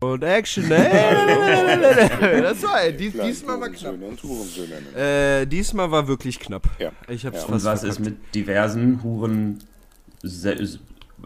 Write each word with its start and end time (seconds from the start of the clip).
Und 0.00 0.22
Action, 0.22 0.70
ey. 0.70 0.92
Das 2.42 2.62
war, 2.62 2.88
dies, 2.96 3.12
diesmal 3.14 3.60
war 3.60 3.68
knapp. 3.68 3.78
Söhne 3.94 4.06
und 4.06 4.22
Hurensöhne. 4.22 4.74
Äh, 4.96 5.46
diesmal 5.46 5.90
war 5.90 6.06
wirklich 6.06 6.38
knapp. 6.38 6.68
Ja. 6.78 6.92
Ich 7.08 7.26
hab's 7.26 7.38
Ja. 7.40 7.44
Und 7.46 7.52
fast 7.54 7.64
was 7.64 7.82
ist 7.84 7.96
verkackt. 7.96 8.20
mit 8.22 8.34
diversen 8.34 9.02
Huren. 9.02 9.58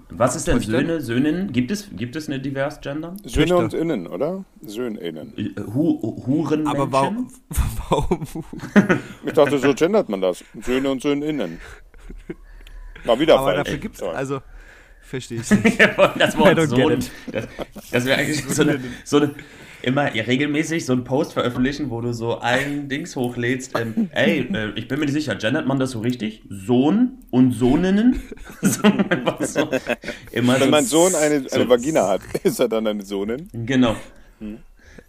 Was 0.09 0.37
ist 0.37 0.47
denn 0.49 0.57
Töchtern? 0.57 0.75
Söhne, 0.87 1.01
Söhnen? 1.03 1.53
Gibt 1.53 1.71
es, 1.71 1.89
gibt 1.93 2.17
es 2.17 2.29
eine 2.29 2.41
divers 2.41 2.81
Gender? 2.81 3.15
Söhne 3.25 3.47
Töchter. 3.47 3.59
und 3.59 3.75
Innen, 3.75 4.07
oder? 4.07 4.45
Söhninnen. 4.63 5.37
Äh, 5.37 5.61
Hu 5.75 6.25
Huren 6.27 6.67
Aber 6.67 6.91
warum, 6.91 7.31
warum? 7.91 8.27
Ich 9.27 9.33
dachte, 9.35 9.59
so 9.59 9.75
gendert 9.75 10.09
man 10.09 10.23
das. 10.23 10.43
Söhne 10.63 10.91
und 10.91 11.03
Söhninnen. 11.03 11.61
War 13.05 13.19
wieder 13.21 13.35
Aber 13.35 13.49
falsch. 13.53 13.65
dafür 13.65 13.79
gibt's, 13.79 14.03
also, 14.03 14.41
verstehe 15.13 15.41
ich 15.43 15.51
nicht. 15.51 15.79
das 16.19 16.37
Wort 16.39 16.59
Sohn. 16.69 16.99
Das, 17.31 17.47
das 17.93 18.05
wäre 18.07 18.19
eigentlich 18.19 18.43
so 18.45 18.63
eine, 18.63 18.81
so 19.05 19.17
eine 19.19 19.35
immer 19.83 20.15
ja, 20.15 20.25
regelmäßig 20.25 20.87
so 20.87 20.95
ein 20.95 21.05
Post 21.05 21.35
veröffentlichen, 21.35 21.91
wo 21.91 22.01
du 22.01 22.15
so 22.15 22.39
ein 22.41 22.89
Dings 22.89 23.15
hochlädst. 23.15 23.79
Ähm, 23.79 24.09
ey, 24.13 24.41
äh, 24.55 24.71
ich 24.77 24.89
bin 24.89 24.99
mir 25.01 25.05
nicht 25.07 25.15
sicher, 25.15 25.35
gendert 25.35 25.67
man 25.67 25.79
das 25.79 25.91
so 25.91 26.01
richtig? 26.01 26.43
Sohn 26.49 27.19
und 27.31 27.53
Sohninnen? 27.53 28.23
So, 28.63 28.81
so, 29.41 29.71
immer 30.31 30.55
Wenn 30.55 30.61
so, 30.63 30.71
mein 30.71 30.85
Sohn 30.85 31.15
eine, 31.15 31.41
so- 31.49 31.57
eine 31.57 31.69
Vagina 31.69 32.09
hat, 32.09 32.21
ist 32.45 32.59
er 32.61 32.69
dann 32.69 32.87
eine 32.87 33.05
Sohnin? 33.05 33.49
Genau. 33.53 33.97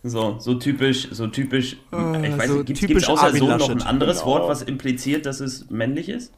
So, 0.02 0.38
so 0.40 0.56
typisch, 0.56 1.08
so 1.12 1.28
typisch. 1.28 1.74
ich 1.92 2.38
weiß 2.38 2.48
so 2.50 2.64
nicht, 2.64 2.80
gibt 2.80 2.98
es 2.98 3.08
außer 3.08 3.28
Armin 3.28 3.40
Sohn 3.40 3.58
noch 3.58 3.70
ein 3.70 3.82
anderes 3.84 4.20
Genau. 4.20 4.32
Wort, 4.32 4.50
was 4.50 4.64
impliziert, 4.64 5.26
dass 5.26 5.40
es 5.40 5.70
männlich 5.70 6.10
ist? 6.10 6.34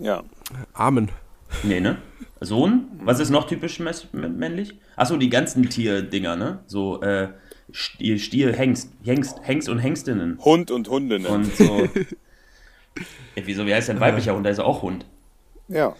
Ja. 0.00 0.22
Amen. 0.74 1.10
Nee, 1.62 1.80
ne? 1.80 1.98
Sohn? 2.40 2.88
Was 3.02 3.20
ist 3.20 3.30
noch 3.30 3.46
typisch 3.46 3.78
männlich? 3.78 4.74
Achso, 4.96 5.16
die 5.16 5.30
ganzen 5.30 5.68
Tierdinger, 5.68 6.36
ne? 6.36 6.60
So, 6.66 7.00
äh, 7.02 7.28
Stier, 7.70 8.18
Stier 8.18 8.52
Hengst, 8.52 8.90
Hengst, 9.04 9.38
Hengst 9.42 9.68
und 9.68 9.78
Hengstinnen. 9.78 10.38
Hund 10.44 10.70
und 10.70 10.88
Hundinnen. 10.88 11.26
Und 11.26 11.54
so. 11.56 11.88
Ey, 13.34 13.42
wieso, 13.46 13.64
wie 13.66 13.74
heißt 13.74 13.88
denn 13.88 14.00
weiblicher 14.00 14.34
Hund? 14.34 14.44
Der 14.44 14.52
ist 14.52 14.58
ja 14.58 14.64
auch 14.64 14.82
Hund. 14.82 15.06
ja. 15.68 15.94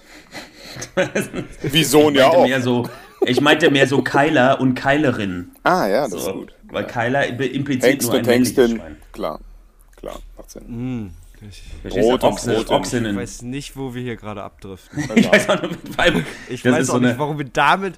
Wie 1.63 1.85
Sohn 1.85 2.15
ja 2.15 2.29
auch. 2.29 2.47
mehr 2.47 2.63
so, 2.63 2.89
ich 3.27 3.43
meinte 3.43 3.71
mehr 3.71 3.87
so 3.87 4.03
Keiler 4.03 4.59
und 4.59 4.75
Keilerin. 4.75 5.51
Ah, 5.65 5.87
ja, 5.87 6.05
das 6.05 6.15
ist 6.15 6.25
So, 6.25 6.33
gut. 6.33 6.55
weil 6.65 6.87
Keiler 6.87 7.27
impliziert 7.27 7.93
Hengst 7.93 8.09
nur 8.09 8.19
ein 8.19 8.25
und. 8.25 8.79
Schwein. 8.79 8.97
Klar. 9.13 9.41
Klar, 9.97 10.19
macht 10.37 10.51
Sinn. 10.51 10.63
Verstehst 10.65 11.13
du? 11.43 11.89
Rot 12.01 12.23
und 12.25 12.31
Ochse, 12.33 12.57
Rot. 12.57 12.87
Ich 12.93 13.17
weiß 13.17 13.43
nicht, 13.43 13.77
wo 13.77 13.95
wir 13.95 14.03
hier 14.03 14.17
gerade 14.17 14.43
abdriften. 14.43 15.05
Ich 15.17 15.31
weiß 15.31 15.49
auch 15.51 15.63
nicht, 15.63 15.79
Ich 16.49 16.65
weiß 16.65 16.91
auch 16.91 16.95
so 16.95 16.99
nicht, 17.01 17.19
warum 17.19 17.39
wir 17.39 17.47
damit. 17.47 17.95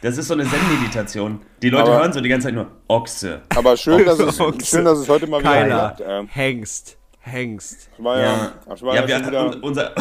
Das 0.00 0.18
ist 0.18 0.26
so 0.28 0.34
eine 0.34 0.44
Zen-Meditation. 0.44 1.40
Die 1.62 1.70
Leute 1.70 1.84
Aber- 1.90 2.00
hören 2.00 2.12
so 2.12 2.20
die 2.20 2.28
ganze 2.28 2.48
Zeit 2.48 2.54
nur 2.54 2.66
Ochse. 2.88 3.42
Aber 3.54 3.76
schön, 3.76 4.04
dass 4.04 4.18
es, 4.18 4.40
Ochse. 4.40 4.66
schön, 4.66 4.84
dass 4.84 4.98
es 4.98 5.08
heute 5.08 5.26
mal 5.28 5.40
wieder 5.40 5.64
klappt. 5.66 6.02
Ähm, 6.06 6.28
Hengst. 6.28 6.96
Hengst. 7.20 7.88
das 7.96 8.04
war 8.04 8.18
ja, 8.18 8.24
Ja, 8.24 8.52
war 8.82 8.94
ja, 8.96 9.00
ja, 9.02 9.08
wir, 9.20 9.26
wieder 9.28 9.46
un- 9.46 9.60
unser, 9.62 9.92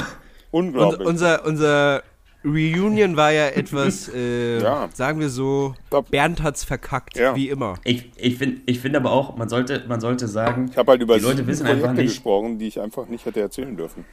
unglaublich. 0.49 1.07
unser, 1.07 1.45
unser 1.45 2.01
Reunion 2.43 3.15
war 3.17 3.31
ja 3.31 3.47
etwas, 3.49 4.09
äh, 4.15 4.61
Ja. 4.61 4.89
sagen 4.93 5.19
wir 5.19 5.29
so. 5.29 5.75
Bernd 6.09 6.41
hat's 6.41 6.63
verkackt, 6.63 7.17
Ja. 7.17 7.35
wie 7.35 7.49
immer. 7.49 7.75
ich 7.83 8.11
ich 8.17 8.37
finde 8.37 8.61
ich 8.65 8.79
find 8.79 8.95
aber 8.95 9.11
auch, 9.11 9.37
man 9.37 9.47
sollte, 9.49 9.83
man 9.87 10.01
sollte 10.01 10.27
sagen, 10.27 10.69
ich 10.71 10.77
habe 10.77 10.91
halt 10.91 11.01
über 11.01 11.17
die 11.17 11.23
Leute 11.23 11.45
wissen 11.47 11.65
Projekte 11.65 11.87
einfach 11.89 12.01
nicht, 12.01 12.13
gesprochen, 12.13 12.57
die 12.57 12.67
ich 12.67 12.79
einfach 12.79 13.07
nicht 13.07 13.25
hätte 13.25 13.41
erzählen 13.41 13.75
dürfen. 13.77 14.05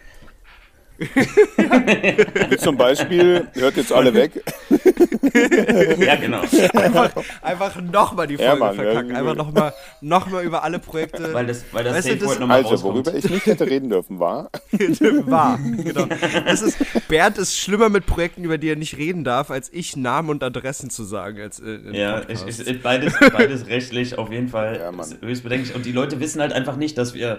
Wie 0.98 2.56
zum 2.58 2.76
Beispiel, 2.76 3.46
hört 3.54 3.76
jetzt 3.76 3.92
alle 3.92 4.12
weg. 4.14 4.42
ja 5.98 6.16
genau, 6.16 6.40
Einfach, 6.74 7.10
einfach 7.42 7.80
nochmal 7.80 8.26
die 8.26 8.34
Ja, 8.34 8.50
Folge 8.56 8.64
Mann, 8.64 8.74
verkacken. 8.74 9.10
ja, 9.10 9.16
Einfach 9.18 9.36
nochmal 9.36 9.72
noch 10.00 10.28
mal 10.28 10.44
über 10.44 10.64
alle 10.64 10.78
Projekte 10.78 11.32
weil 11.32 11.46
das, 11.46 11.64
weil 11.72 11.84
das 11.84 11.94
Weißt 11.94 12.06
du, 12.08 12.10
Safe 12.12 12.20
das- 12.20 12.28
Word 12.28 12.40
nochmal 12.40 12.56
Also, 12.58 12.70
rauskommt. 12.70 12.94
worüber 12.94 13.14
ich 13.14 13.30
nicht 13.30 13.46
hätte 13.46 13.66
reden 13.66 13.88
dürfen, 13.90 14.18
war, 14.18 14.50
war. 15.26 15.58
Genau. 15.58 16.06
Das 16.44 16.62
ist, 16.62 16.78
Bernd 17.08 17.38
ist 17.38 17.56
schlimmer 17.58 17.88
mit 17.88 18.06
Projekten, 18.06 18.44
über 18.44 18.58
die 18.58 18.68
er 18.70 18.76
nicht 18.76 18.96
reden 18.96 19.24
darf, 19.24 19.50
als 19.50 19.72
ich 19.72 19.96
Namen 19.96 20.30
und 20.30 20.42
Adressen 20.42 20.90
zu 20.90 21.04
sagen. 21.04 21.40
Als, 21.40 21.60
äh, 21.60 21.78
Ja, 21.92 22.22
ich, 22.28 22.44
ich, 22.66 22.82
beides, 22.82 23.14
beides 23.32 23.66
rechtlich 23.68 24.18
auf 24.18 24.32
jeden 24.32 24.48
Fall 24.48 24.80
Ja, 24.80 24.92
höchst 25.26 25.42
bedenklich. 25.44 25.74
Und 25.74 25.86
die 25.86 25.92
Leute 25.92 26.18
wissen 26.20 26.40
halt 26.40 26.52
einfach 26.52 26.76
nicht, 26.76 26.98
dass 26.98 27.14
wir 27.14 27.38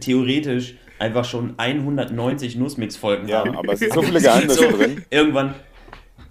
theoretisch 0.00 0.74
einfach 0.98 1.24
schon 1.24 1.54
190 1.58 2.56
Nussmix-Folgen 2.56 3.28
ja, 3.28 3.40
haben. 3.40 3.56
aber 3.56 3.72
es 3.74 3.80
sind 3.80 3.92
so 3.92 4.02
viele 4.02 4.20
Geheimnisse 4.22 4.70
So, 4.70 4.76
drin. 4.76 5.04
Irgendwann 5.10 5.54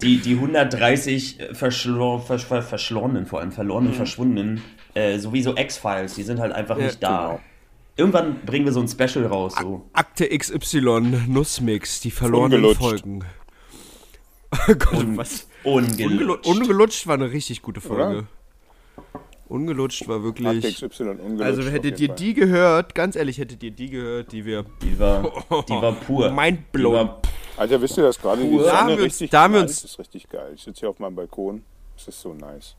die, 0.02 0.18
die 0.18 0.34
130 0.34 1.38
verschlo 1.52 2.18
vers 2.18 2.42
ver 2.44 2.62
verschlorenen, 2.62 3.26
vor 3.26 3.40
allem 3.40 3.52
verlorenen, 3.52 3.94
verschwundenen, 3.94 4.62
äh, 4.94 5.18
sowieso 5.18 5.56
X-Files, 5.56 6.14
die 6.14 6.22
sind 6.22 6.38
halt 6.40 6.52
einfach 6.52 6.76
Ja, 6.78 6.84
nicht 6.86 7.02
da. 7.02 7.08
genau. 7.28 7.40
Irgendwann 7.98 8.40
bringen 8.44 8.66
wir 8.66 8.72
so 8.72 8.80
ein 8.80 8.88
Special 8.88 9.24
raus. 9.26 9.54
So. 9.58 9.88
Akte 9.94 10.28
XY, 10.28 11.24
Nussmix, 11.28 12.00
die 12.00 12.10
verlorenen 12.10 12.64
Ungelutscht. 12.64 12.80
Folgen. 12.80 13.24
Oh 14.68 14.74
Gott, 14.74 14.94
Un 14.94 15.16
was? 15.16 15.48
ungelutscht. 15.64 16.00
Ungelutscht. 16.06 16.46
Ungelutscht 16.46 17.06
war 17.08 17.14
eine 17.14 17.30
richtig 17.32 17.62
gute 17.62 17.80
Folge. 17.80 18.26
Ungelutscht 19.48 20.08
war 20.08 20.22
wirklich. 20.22 20.62
XY 20.76 21.02
ungelutscht. 21.04 21.42
Also 21.42 21.62
hättet 21.62 22.00
ihr 22.00 22.08
Fall. 22.08 22.16
die 22.16 22.34
gehört, 22.34 22.94
ganz 22.94 23.14
ehrlich, 23.16 23.38
hättet 23.38 23.62
ihr 23.62 23.70
die 23.70 23.90
gehört, 23.90 24.32
die 24.32 24.44
wir. 24.44 24.64
Die 24.82 24.98
war, 24.98 25.22
die 25.68 25.72
war 25.72 25.92
pur. 25.92 26.30
Mindblown. 26.30 27.10
Alter, 27.56 27.80
wisst 27.80 27.96
ihr 27.96 28.02
das 28.04 28.18
gerade? 28.20 28.42
Die 28.42 28.56
Da 28.56 28.58
haben 28.58 28.88
Sonne 28.88 28.88
wir 28.88 28.94
uns- 29.04 29.04
richtig 29.04 29.30
da 29.30 29.42
haben 29.44 29.54
wir 29.54 29.60
nice, 29.62 29.70
uns- 29.70 29.82
Das 29.82 29.90
ist 29.92 29.98
richtig 29.98 30.28
geil. 30.28 30.52
Ich 30.54 30.62
sitze 30.62 30.80
hier 30.80 30.90
auf 30.90 30.98
meinem 30.98 31.14
Balkon. 31.14 31.62
Das 31.96 32.08
ist 32.08 32.20
so 32.20 32.34
nice. 32.34 32.74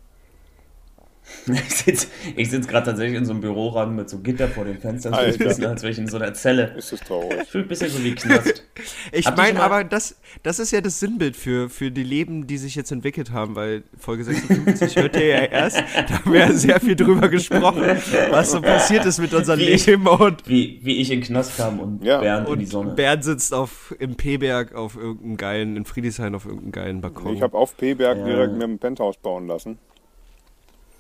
Ich 1.48 1.76
sitze 1.76 2.08
ich 2.36 2.50
sitz 2.50 2.68
gerade 2.68 2.88
tatsächlich 2.88 3.18
in 3.18 3.26
so 3.26 3.32
einem 3.32 3.42
Büroraum 3.42 3.96
mit 3.96 4.10
so 4.10 4.20
Gitter 4.20 4.48
vor 4.48 4.66
den 4.66 4.78
Fenstern. 4.80 5.14
So 5.14 5.20
ein 5.20 5.26
Alter. 5.26 5.44
bisschen, 5.46 5.66
als 5.66 5.82
wäre 5.82 5.92
ich 5.92 5.98
in 6.00 6.08
so 6.08 6.18
einer 6.18 6.34
Zelle. 6.34 6.74
Ist 6.78 6.92
das 6.92 7.00
traurig. 7.02 7.38
Ich 7.44 7.50
fühle 7.50 7.64
ein 7.66 7.68
bisschen 7.68 7.90
so 7.90 8.04
wie 8.04 8.16
Knast. 8.16 8.64
Ich 9.12 9.30
meine, 9.36 9.62
aber 9.64 9.84
das, 9.84 10.18
das 10.44 10.60
ist 10.60 10.72
ja 10.72 10.82
das 10.82 11.00
Sinnbild 11.00 11.36
für, 11.36 11.70
für 11.70 11.90
die 11.92 12.04
Leben, 12.04 12.46
die 12.48 12.58
sich 12.58 12.76
jetzt 12.76 12.92
entwickelt 12.92 13.32
haben, 13.32 13.56
weil 13.56 13.84
Folge 13.98 14.24
56 14.24 14.96
hört 14.98 15.16
ihr 15.16 15.26
ja 15.28 15.38
erst. 15.46 15.78
Da 15.78 16.20
haben 16.20 16.32
wir 16.34 16.40
ja 16.42 16.52
sehr 16.54 16.80
viel 16.80 16.96
drüber 16.96 17.28
gesprochen, 17.30 17.84
was 18.30 18.52
so 18.52 18.62
passiert 18.62 19.06
ist 19.06 19.20
mit 19.20 19.34
unserem 19.34 19.60
Wie 19.60 19.70
ich- 19.70 19.86
Leben 19.88 20.06
und, 20.08 20.48
Wie, 20.48 20.80
wie 20.84 20.98
ich 21.02 21.10
in 21.12 21.22
Knast 21.22 21.58
kam 21.58 21.80
und 21.80 22.04
Ja. 22.04 22.20
Bernd 22.20 22.50
in 22.50 22.60
die 22.60 22.66
Sonne. 22.66 22.92
und 22.92 22.96
Bernd 22.96 23.24
sitzt 23.24 23.54
auf, 23.54 23.96
im 24.00 24.16
P-Berg 24.16 24.76
auf 24.76 24.96
irgendeinem 24.96 25.38
geilen, 25.38 25.78
in 25.78 25.86
Friedrichshain 25.86 26.36
auf 26.36 26.46
irgendeinem 26.46 26.72
geilen 26.72 27.02
Balkon. 27.02 27.34
Ich 27.36 27.42
habe 27.42 27.58
auf 27.58 27.76
P-Berg 27.78 28.18
Ja. 28.20 28.26
direkt 28.26 28.54
mir 28.54 28.66
ein 28.66 28.78
Penthouse 28.80 29.18
bauen 29.18 29.48
lassen. 29.48 29.80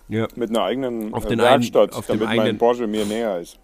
Ja, 0.09 0.27
Mit 0.35 0.49
einer 0.49 0.63
eigenen 0.63 1.13
Auf 1.13 1.25
äh, 1.25 1.29
den 1.29 1.39
Werkstatt, 1.39 1.89
einen- 1.91 1.99
auf 1.99 2.05
damit 2.07 2.21
mein 2.27 2.39
eigenen- 2.39 2.57
Porsche 2.57 2.87
mir 2.87 3.05
näher 3.05 3.39
ist. 3.39 3.57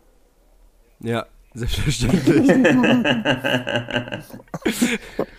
ja, 0.99 1.25
selbstverständlich. 1.53 2.49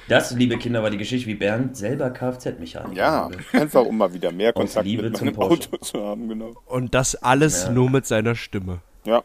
Das, 0.08 0.32
liebe 0.32 0.58
Kinder, 0.58 0.82
war 0.82 0.90
die 0.90 0.98
Geschichte, 0.98 1.26
wie 1.28 1.34
Bernd 1.34 1.76
selber 1.76 2.10
Kfz-Mechaniker 2.10 2.94
Ja, 2.96 3.24
wurde. 3.26 3.38
einfach 3.52 3.84
um 3.86 3.96
mal 3.96 4.12
wieder 4.12 4.30
mehr 4.32 4.52
Kontakt 4.52 4.84
Liebe 4.86 5.04
mit 5.04 5.16
zum 5.16 5.26
meinem 5.28 5.34
Porsche. 5.36 5.68
Auto 5.72 5.76
zu 5.78 6.02
haben, 6.04 6.28
genau. 6.28 6.52
Und 6.66 6.94
das 6.94 7.14
alles 7.16 7.64
Ja. 7.64 7.70
nur 7.72 7.90
mit 7.90 8.06
seiner 8.06 8.34
Stimme. 8.34 8.80
Ja, 9.04 9.22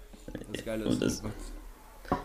Das 0.53 0.63
Geile 0.66 0.85
Und 0.85 1.01
das- 1.01 1.22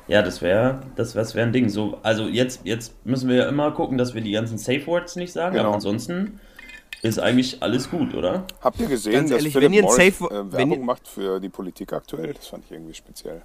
Ja, 0.08 0.22
das 0.22 0.40
wäre 0.40 0.82
das, 0.96 1.12
das 1.14 1.34
wär 1.34 1.42
ein 1.44 1.52
Ding. 1.52 1.68
So, 1.68 1.98
also 2.02 2.26
jetzt, 2.28 2.60
jetzt 2.64 2.94
müssen 3.04 3.28
wir 3.28 3.36
ja 3.36 3.48
immer 3.48 3.70
gucken, 3.72 3.98
dass 3.98 4.14
wir 4.14 4.20
die 4.22 4.32
ganzen 4.32 4.56
Safe 4.56 4.86
Words 4.86 5.16
nicht 5.16 5.32
sagen, 5.32 5.56
Genau. 5.56 5.66
aber 5.66 5.74
ansonsten 5.74 6.40
ist 7.04 7.18
eigentlich 7.18 7.62
alles 7.62 7.90
gut, 7.90 8.14
oder? 8.14 8.44
habt 8.60 8.80
ihr 8.80 8.86
gesehen, 8.88 9.12
Ganz 9.12 9.30
dass 9.30 9.38
ehrlich, 9.38 9.52
Philip 9.52 9.66
wenn 9.66 9.72
ihr 9.74 9.80
ein 9.82 9.84
Morris 9.84 10.18
Safe- 10.18 10.34
äh, 10.34 10.52
Werbung 10.52 10.78
ihr- 10.80 10.84
macht 10.84 11.06
für 11.08 11.38
die 11.40 11.48
Politik 11.48 11.92
aktuell? 11.92 12.32
Das 12.34 12.48
fand 12.48 12.64
ich 12.64 12.72
irgendwie 12.72 12.94
speziell. 12.94 13.42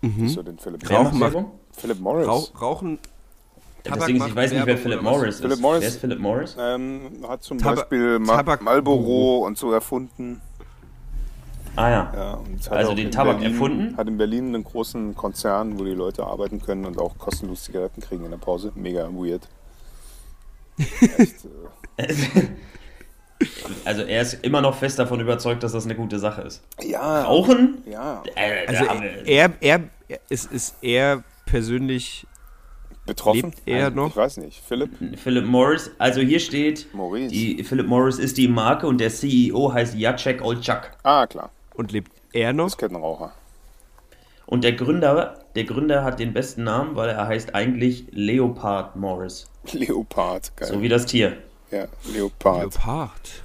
Mhm. 0.00 0.28
So 0.28 0.42
den 0.42 0.58
Philip 0.58 0.80
Wer 0.88 0.96
Rauch 0.96 1.04
Morris. 1.04 1.18
macht- 1.20 1.32
Werbung? 1.34 1.50
Philip 1.72 2.00
Morris 2.00 2.26
Rauch, 2.28 2.60
Rauchen. 2.60 2.98
Tabak 3.84 3.98
Deswegen, 4.00 4.18
macht 4.18 4.28
ich 4.30 4.36
weiß 4.36 4.52
nicht, 4.52 4.66
wer 4.66 4.78
Philip? 4.78 5.02
Morris 5.02 5.34
ist. 5.36 5.40
Philip 5.40 5.60
Morris- 5.60 5.80
Wer 5.80 5.88
ist 5.88 6.00
Philip 6.00 6.18
Morris? 6.20 6.56
Ähm, 6.58 7.00
hat 7.28 7.42
zum 7.42 7.58
Tab- 7.58 7.74
Beispiel 7.76 8.18
Ma 8.20 8.36
Tabak- 8.36 8.62
Marlboro 8.62 9.44
und 9.46 9.58
so 9.58 9.72
erfunden. 9.72 10.40
Ah 11.74 11.88
ja. 11.90 12.12
Ja, 12.14 12.38
Also 12.70 12.94
den 12.94 13.10
Tabak 13.10 13.38
Berlin, 13.38 13.52
erfunden? 13.52 13.96
Hat 13.96 14.06
in 14.06 14.18
Berlin 14.18 14.54
einen 14.54 14.62
großen 14.64 15.14
Konzern, 15.16 15.78
wo 15.78 15.84
die 15.84 15.92
Leute 15.94 16.24
arbeiten 16.26 16.60
können 16.60 16.84
und 16.84 16.98
auch 16.98 17.16
kostenlos 17.18 17.64
Zigaretten 17.64 18.00
kriegen 18.02 18.24
in 18.24 18.30
der 18.30 18.38
Pause. 18.38 18.72
Mega 18.74 19.08
weird. 19.12 19.48
Echt, 21.16 21.34
äh, 21.96 22.14
Also 23.84 24.02
er 24.02 24.22
ist 24.22 24.34
immer 24.44 24.60
noch 24.60 24.76
fest 24.76 24.98
davon 24.98 25.20
überzeugt, 25.20 25.62
dass 25.62 25.72
das 25.72 25.84
eine 25.84 25.94
gute 25.94 26.18
Sache 26.18 26.42
ist. 26.42 26.62
ja, 26.82 27.22
Rauchen? 27.22 27.78
ja. 27.90 28.22
Äh, 28.36 28.66
Also 28.66 28.84
er, 29.24 29.52
er, 29.60 29.80
er 30.08 30.20
ist, 30.28 30.52
ist 30.52 30.76
er 30.82 31.24
persönlich 31.46 32.26
Betroffen? 33.04 33.50
Lebt 33.50 33.62
er 33.66 33.84
Also, 33.86 33.96
noch? 33.96 34.10
Ich 34.10 34.16
weiß 34.16 34.36
nicht. 34.36 34.62
Philipp? 34.64 34.90
Philip 35.18 35.44
Morris, 35.44 35.90
also 35.98 36.20
hier 36.20 36.38
steht, 36.38 36.86
Maurice. 36.94 37.30
die, 37.32 37.64
Philip 37.64 37.86
Morris 37.88 38.18
ist 38.20 38.36
die 38.38 38.46
Marke 38.46 38.86
und 38.86 38.98
der 38.98 39.10
CEO 39.10 39.72
heißt 39.72 39.96
Jacek 39.96 40.40
Olczak. 40.44 40.96
Ah, 41.02 41.26
klar. 41.26 41.50
Und 41.74 41.90
lebt 41.90 42.12
er 42.32 42.52
noch? 42.52 42.66
Das 42.66 42.78
Kettenraucher. 42.78 43.32
Und 44.46 44.62
der 44.62 44.72
Gründer, 44.74 45.40
der 45.56 45.64
Gründer 45.64 46.04
hat 46.04 46.20
den 46.20 46.32
besten 46.32 46.62
Namen, 46.62 46.94
weil 46.94 47.08
er 47.08 47.26
heißt 47.26 47.54
eigentlich 47.56 48.04
Leopard 48.12 48.94
Morris. 48.94 49.48
Leopard. 49.72 50.56
Geil. 50.56 50.68
So 50.68 50.82
wie 50.82 50.88
das 50.88 51.06
Tier. 51.06 51.36
ja, 51.70 51.86
Leopard. 52.12 52.60
Leopard. 52.74 53.42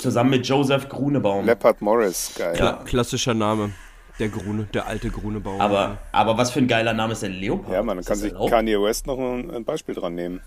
Zusammen 0.00 0.30
mit 0.30 0.46
Joseph 0.46 0.88
Grunebaum. 0.88 1.44
Leopard 1.46 1.80
Morris. 1.82 2.32
Geil. 2.36 2.56
Ja. 2.58 2.72
Klassischer 2.84 3.34
Name. 3.34 3.72
Der 4.18 4.28
Grune, 4.28 4.64
der 4.74 4.86
alte 4.86 5.08
Grunebaum. 5.10 5.60
Aber, 5.60 5.96
aber 6.12 6.36
was 6.36 6.50
für 6.50 6.58
ein 6.60 6.68
geiler 6.68 6.92
Name 6.92 7.14
ist 7.14 7.22
denn 7.22 7.32
Leopard? 7.32 7.72
Ja, 7.72 7.82
man, 7.82 7.96
dann 7.96 7.98
Ist 8.00 8.06
kann 8.06 8.18
sich 8.18 8.32
erlaubt? 8.32 8.50
Kanye 8.50 8.80
West 8.82 9.06
noch 9.06 9.18
ein, 9.18 9.50
ein 9.50 9.64
Beispiel 9.64 9.94
dran 9.94 10.14
nehmen. 10.14 10.40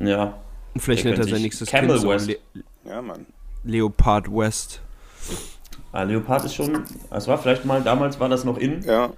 Ja. 0.00 0.38
Und 0.74 0.80
vielleicht 0.80 1.04
nennt 1.04 1.18
er 1.18 1.24
sein 1.24 1.34
sich 1.34 1.42
nächstes 1.42 1.68
Camel 1.68 1.90
Kind 1.90 2.00
so 2.00 2.08
West. 2.08 2.28
Le 2.28 2.38
Ja, 2.84 3.02
Mann. 3.02 3.26
Leopard 3.64 4.28
West. 4.30 4.80
Ah, 5.92 6.02
Leopard 6.04 6.44
ist 6.44 6.54
schon, 6.54 6.84
das 7.10 7.26
war 7.28 7.36
vielleicht 7.38 7.64
mal, 7.64 7.82
damals 7.82 8.18
war 8.20 8.28
das 8.28 8.44
noch 8.44 8.56
in, 8.58 8.82
Ja, 8.82 9.10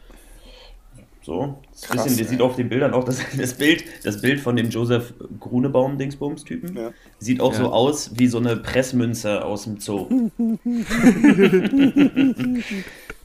so. 1.29 1.59
Das 1.71 1.83
Krass, 1.83 2.03
bisschen, 2.05 2.17
der 2.19 2.27
sieht 2.27 2.41
auf 2.41 2.57
den 2.57 2.69
Bildern 2.69 2.95
auch, 2.95 3.05
das, 3.05 3.21
das 3.39 3.55
Bild, 3.55 3.85
das 4.03 4.21
Bild 4.21 4.41
von 4.41 4.57
dem 4.57 4.71
Joseph 4.71 5.13
Grunebaum-Dingsbums-Typen, 5.39 6.75
Ja. 6.77 6.91
sieht 7.19 7.41
auch 7.41 7.53
Ja. 7.53 7.59
so 7.59 7.67
aus 7.73 8.13
wie 8.15 8.27
so 8.27 8.39
eine 8.39 8.57
Pressmünze 8.57 9.45
aus 9.45 9.65
dem 9.65 9.79
Zoo. 9.79 10.09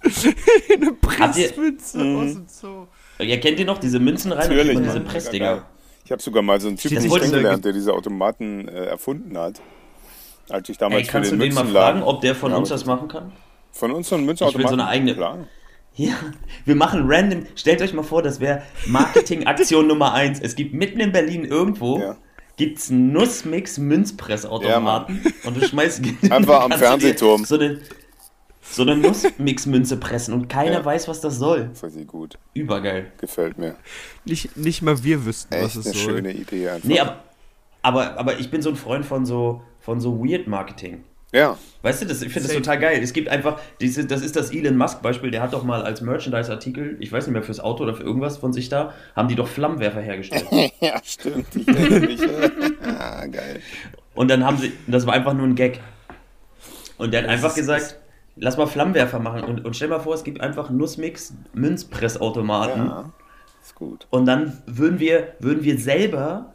Eine 0.04 0.98
Habt 1.20 1.38
ihr- 1.38 1.48
Pressmünze 1.48 2.00
aus 2.00 2.34
dem 2.34 2.46
Zoo. 2.48 2.86
Ihr 3.20 3.40
kennt 3.40 3.60
ihr 3.60 3.66
noch 3.66 3.78
diese 3.78 4.00
Münzen 4.00 4.32
rein? 4.32 4.50
Natürlich. 4.50 4.74
man 4.74 4.84
diese 4.84 4.96
Mann. 5.00 5.06
Pressdinger. 5.08 5.66
Ich 6.06 6.12
habe 6.12 6.22
sogar 6.22 6.44
mal 6.44 6.60
so 6.60 6.68
einen 6.68 6.78
Typen 6.78 6.98
kennengelernt, 7.10 7.64
der 7.64 7.72
diese 7.72 7.94
Automaten 7.94 8.68
äh, 8.68 8.86
erfunden 8.88 9.38
hat. 9.38 9.62
Als 10.50 10.68
ich 10.68 10.78
damals 10.78 11.04
Ey, 11.04 11.08
kannst 11.08 11.30
für 11.30 11.38
du 11.38 11.42
den 11.44 11.56
den 11.56 11.56
mal 11.56 11.72
fragen, 11.72 12.04
ob 12.04 12.20
der 12.20 12.36
von 12.36 12.52
Ja, 12.52 12.58
uns 12.58 12.68
das 12.70 12.86
machen 12.86 13.08
kann? 13.08 13.32
Von 13.72 13.92
uns 13.92 14.10
so 14.10 14.16
einen 14.16 14.24
Ich 14.24 14.28
will 14.28 14.32
Münzautomaten? 14.34 14.68
so 14.78 14.84
eine 14.84 14.88
eigene- 14.90 15.16
Klar. 15.16 15.38
Ja, 15.95 16.16
wir 16.66 16.75
machen 16.75 17.04
random. 17.06 17.45
Stellt 17.56 17.81
euch 17.81 17.94
mal 17.94 18.04
vor, 18.04 18.24
das 18.24 18.40
wäre 18.40 18.63
Marketingaktion 18.88 19.86
Nummer 19.88 20.13
eins. 20.13 20.40
Es 20.40 20.56
gibt 20.56 20.74
mitten 20.74 21.00
in 21.00 21.12
Berlin 21.12 21.45
irgendwo 21.45 22.00
Ja. 22.00 22.18
gibt's 22.57 22.90
einen 22.90 23.12
Nussmix 23.12 23.78
Münzpressautomaten 23.78 25.22
und 25.45 25.56
du 25.57 25.66
schmeißt 25.68 26.01
Einfach 26.31 26.62
am 26.62 26.72
Fernsehturm. 26.72 27.45
So 27.45 27.56
eine, 27.56 27.80
so 28.62 28.81
eine 28.81 28.98
Nussmix 28.98 29.66
Münze 29.68 29.98
pressen 29.98 30.34
und 30.34 30.48
keiner 30.50 30.80
Ja. 30.80 30.86
weiß, 30.86 31.07
was 31.07 31.22
das 31.22 31.38
soll. 31.38 31.69
Voll 31.75 31.92
gut. 32.06 32.40
Übergeil. 32.56 33.12
Gefällt 33.19 33.60
mir. 33.60 33.75
Nicht, 34.25 34.57
nicht 34.57 34.81
mal 34.81 35.04
wir 35.04 35.25
wüssten, 35.25 35.54
was 35.54 35.75
Echt 35.75 35.75
es 35.75 35.86
eine 35.86 35.95
soll. 35.95 36.04
schöne 36.16 36.31
Idee 36.34 36.69
einfach. 36.69 36.88
Nee, 36.90 37.00
aber, 37.01 37.24
aber, 37.84 38.18
aber 38.18 38.40
ich 38.40 38.50
bin 38.50 38.63
so 38.63 38.69
ein 38.69 38.75
Freund 38.78 39.06
von 39.06 39.25
so, 39.28 39.62
von 39.80 40.00
so 40.01 40.24
Weird 40.25 40.48
Marketing. 40.48 41.04
Ja, 41.33 41.57
Weißt 41.83 42.01
du, 42.01 42.06
das, 42.06 42.21
ich 42.21 42.31
finde 42.31 42.47
das 42.47 42.56
total 42.56 42.80
geil. 42.80 43.01
Es 43.03 43.12
gibt 43.12 43.27
einfach, 43.27 43.59
diese, 43.81 44.06
das 44.06 44.21
ist 44.21 44.38
das 44.38 44.53
Elon 44.53 44.77
Musk-Beispiel, 44.77 45.31
der 45.31 45.41
hat 45.41 45.51
doch 45.51 45.65
mal 45.65 45.83
als 45.83 46.00
Merchandise-Artikel, 46.00 46.95
ich 47.01 47.12
weiß 47.12 47.27
nicht 47.27 47.33
mehr, 47.33 47.44
fürs 47.44 47.59
Auto 47.59 47.83
oder 47.83 47.94
für 47.94 48.03
irgendwas 48.03 48.38
von 48.38 48.53
sich 48.53 48.69
da, 48.69 48.94
haben 49.18 49.27
die 49.27 49.35
doch 49.35 49.50
Flammenwerfer 49.50 50.00
hergestellt. 50.00 50.47
ja, 50.80 51.01
stimmt. 51.03 51.53
Ich 51.53 51.68
mich. 51.68 52.21
ah, 52.85 53.25
geil. 53.25 53.59
Und 54.15 54.30
dann 54.30 54.45
haben 54.45 54.57
sie, 54.59 54.71
das 54.88 55.06
war 55.06 55.13
einfach 55.13 55.33
nur 55.33 55.45
ein 55.45 55.56
Gag. 55.56 55.81
Und 56.97 57.13
der 57.13 57.24
hat 57.24 57.30
einfach 57.30 57.53
gesagt, 57.53 58.00
lass 58.38 58.56
mal 58.56 58.68
Flammenwerfer 58.68 59.19
machen. 59.19 59.44
Und, 59.44 59.65
und 59.65 59.75
stell 59.75 59.89
mal 59.89 60.00
vor, 60.00 60.13
es 60.13 60.24
gibt 60.24 60.39
einfach 60.39 60.69
Nussmix 60.69 61.33
Münzpressautomaten. 61.53 62.85
Ja, 62.85 63.12
ist 63.62 63.75
gut. 63.75 64.07
Und 64.09 64.25
dann 64.25 64.63
würden 64.68 65.00
wir, 65.00 65.33
würden 65.39 65.65
wir 65.65 65.77
selber 65.77 66.53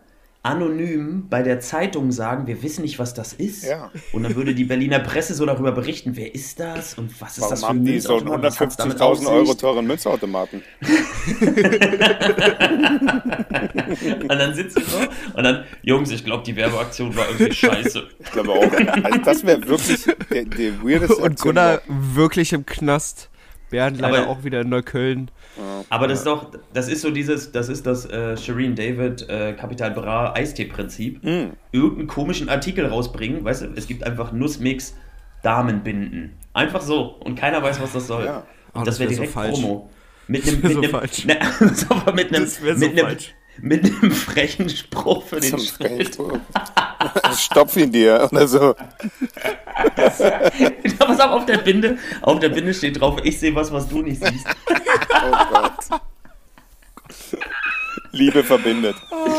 anonym 0.48 1.26
bei 1.28 1.42
der 1.42 1.60
Zeitung 1.60 2.10
sagen, 2.10 2.46
wir 2.46 2.62
wissen 2.62 2.82
nicht, 2.82 2.98
was 2.98 3.14
das 3.14 3.32
ist. 3.32 3.64
Ja. 3.64 3.90
Und 4.12 4.22
dann 4.22 4.34
würde 4.34 4.54
die 4.54 4.64
Berliner 4.64 4.98
Presse 4.98 5.34
so 5.34 5.46
darüber 5.46 5.72
berichten, 5.72 6.12
wer 6.14 6.34
ist 6.34 6.58
das 6.58 6.94
und 6.94 7.20
was 7.20 7.38
ist 7.38 7.50
das 7.50 7.62
Warum 7.62 7.76
für 7.76 7.82
ein 7.82 7.84
haben 7.84 7.84
die 7.84 8.00
so 8.00 8.16
einen 8.16 8.24
Münzautomat, 8.24 8.42
was 8.42 8.60
hat's 8.60 8.76
damit 8.76 9.00
auf 9.00 9.20
150.000 9.20 9.32
Euro 9.32 9.54
teuren 9.54 9.86
Münzautomaten? 9.86 10.62
Und 13.88 14.28
dann 14.28 14.54
sitzen 14.54 14.82
so 14.86 14.98
und 15.34 15.44
dann, 15.44 15.64
Jungs, 15.82 16.10
ich 16.10 16.24
glaube, 16.24 16.42
die 16.44 16.56
Werbeaktion 16.56 17.14
war 17.16 17.28
irgendwie 17.28 17.52
scheiße. 17.52 18.06
Ich 18.18 18.32
glaube 18.32 18.52
auch. 18.52 19.04
Also 19.04 19.18
das 19.24 19.44
wäre 19.44 19.66
wirklich 19.66 20.04
der, 20.30 20.44
der 20.44 20.82
weirdeste 20.82 21.16
Und 21.16 21.40
Gunnar 21.40 21.80
wirklich 21.88 22.52
im 22.52 22.66
Knast. 22.66 23.30
Bernd 23.70 24.00
leider 24.00 24.18
Aber- 24.22 24.28
auch 24.28 24.44
wieder 24.44 24.60
in 24.62 24.68
Neukölln. 24.68 25.30
Aber 25.90 26.06
das 26.06 26.18
ist 26.20 26.26
doch, 26.26 26.46
das 26.72 26.88
ist 26.88 27.00
so 27.02 27.10
dieses, 27.10 27.50
das 27.52 27.68
ist 27.68 27.86
das 27.86 28.04
äh, 28.06 28.36
Shireen 28.36 28.74
David 28.74 29.28
äh, 29.28 29.54
Capital 29.54 29.90
Bra 29.90 30.32
Eistee-Prinzip. 30.34 31.22
Mm. 31.24 31.50
Irgendeinen 31.72 32.06
komischen 32.06 32.48
Artikel 32.48 32.86
rausbringen, 32.86 33.44
weißt 33.44 33.62
du, 33.62 33.66
es 33.74 33.86
gibt 33.88 34.04
einfach 34.04 34.32
Nussmix 34.32 34.94
Damenbinden. 35.42 36.34
Einfach 36.52 36.80
so. 36.80 37.02
Und 37.20 37.36
keiner 37.36 37.62
weiß, 37.62 37.80
was 37.80 37.92
das 37.92 38.06
soll. 38.06 38.24
Ja. 38.24 38.42
Oh, 38.74 38.78
Und 38.80 38.86
das 38.86 38.98
das 38.98 39.00
wäre 39.00 39.10
wär 39.10 39.16
so 39.16 39.22
direkt 39.22 39.34
falsch. 39.34 39.60
Promo. 39.60 39.90
Mit 40.26 40.46
einem, 40.46 40.60
mit 40.60 40.72
so 40.72 40.78
einem, 40.80 40.90
falsch. 40.90 41.24
Ne, 41.26 41.38
mit 42.14 42.34
einem, 42.34 42.44
Das 42.44 42.62
wär 42.62 42.74
so 42.76 42.80
mit 42.86 42.90
einem, 42.98 43.06
falsch. 43.06 43.34
Mit 43.60 43.84
einem 43.84 44.10
frechen 44.10 44.68
Spruch 44.68 45.24
für 45.24 45.40
den 45.40 45.50
Zum 45.50 45.60
Schritt. 45.60 46.18
Stopf 47.36 47.76
ihn 47.76 47.92
dir 47.92 48.28
oder 48.30 48.48
so. 48.48 48.74
Ja, 49.98 50.10
pass 50.98 51.20
auf, 51.20 51.30
auf 51.30 51.46
der 51.46 51.58
Binde, 51.58 51.98
auf 52.22 52.38
der 52.40 52.48
Binde 52.48 52.74
steht 52.74 53.00
drauf, 53.00 53.20
ich 53.22 53.38
sehe 53.38 53.54
was, 53.54 53.72
was 53.72 53.88
du 53.88 54.02
nicht 54.02 54.24
siehst. 54.24 54.46
Oh 54.68 55.36
Gott. 55.50 56.00
Liebe 58.12 58.42
verbindet. 58.42 58.96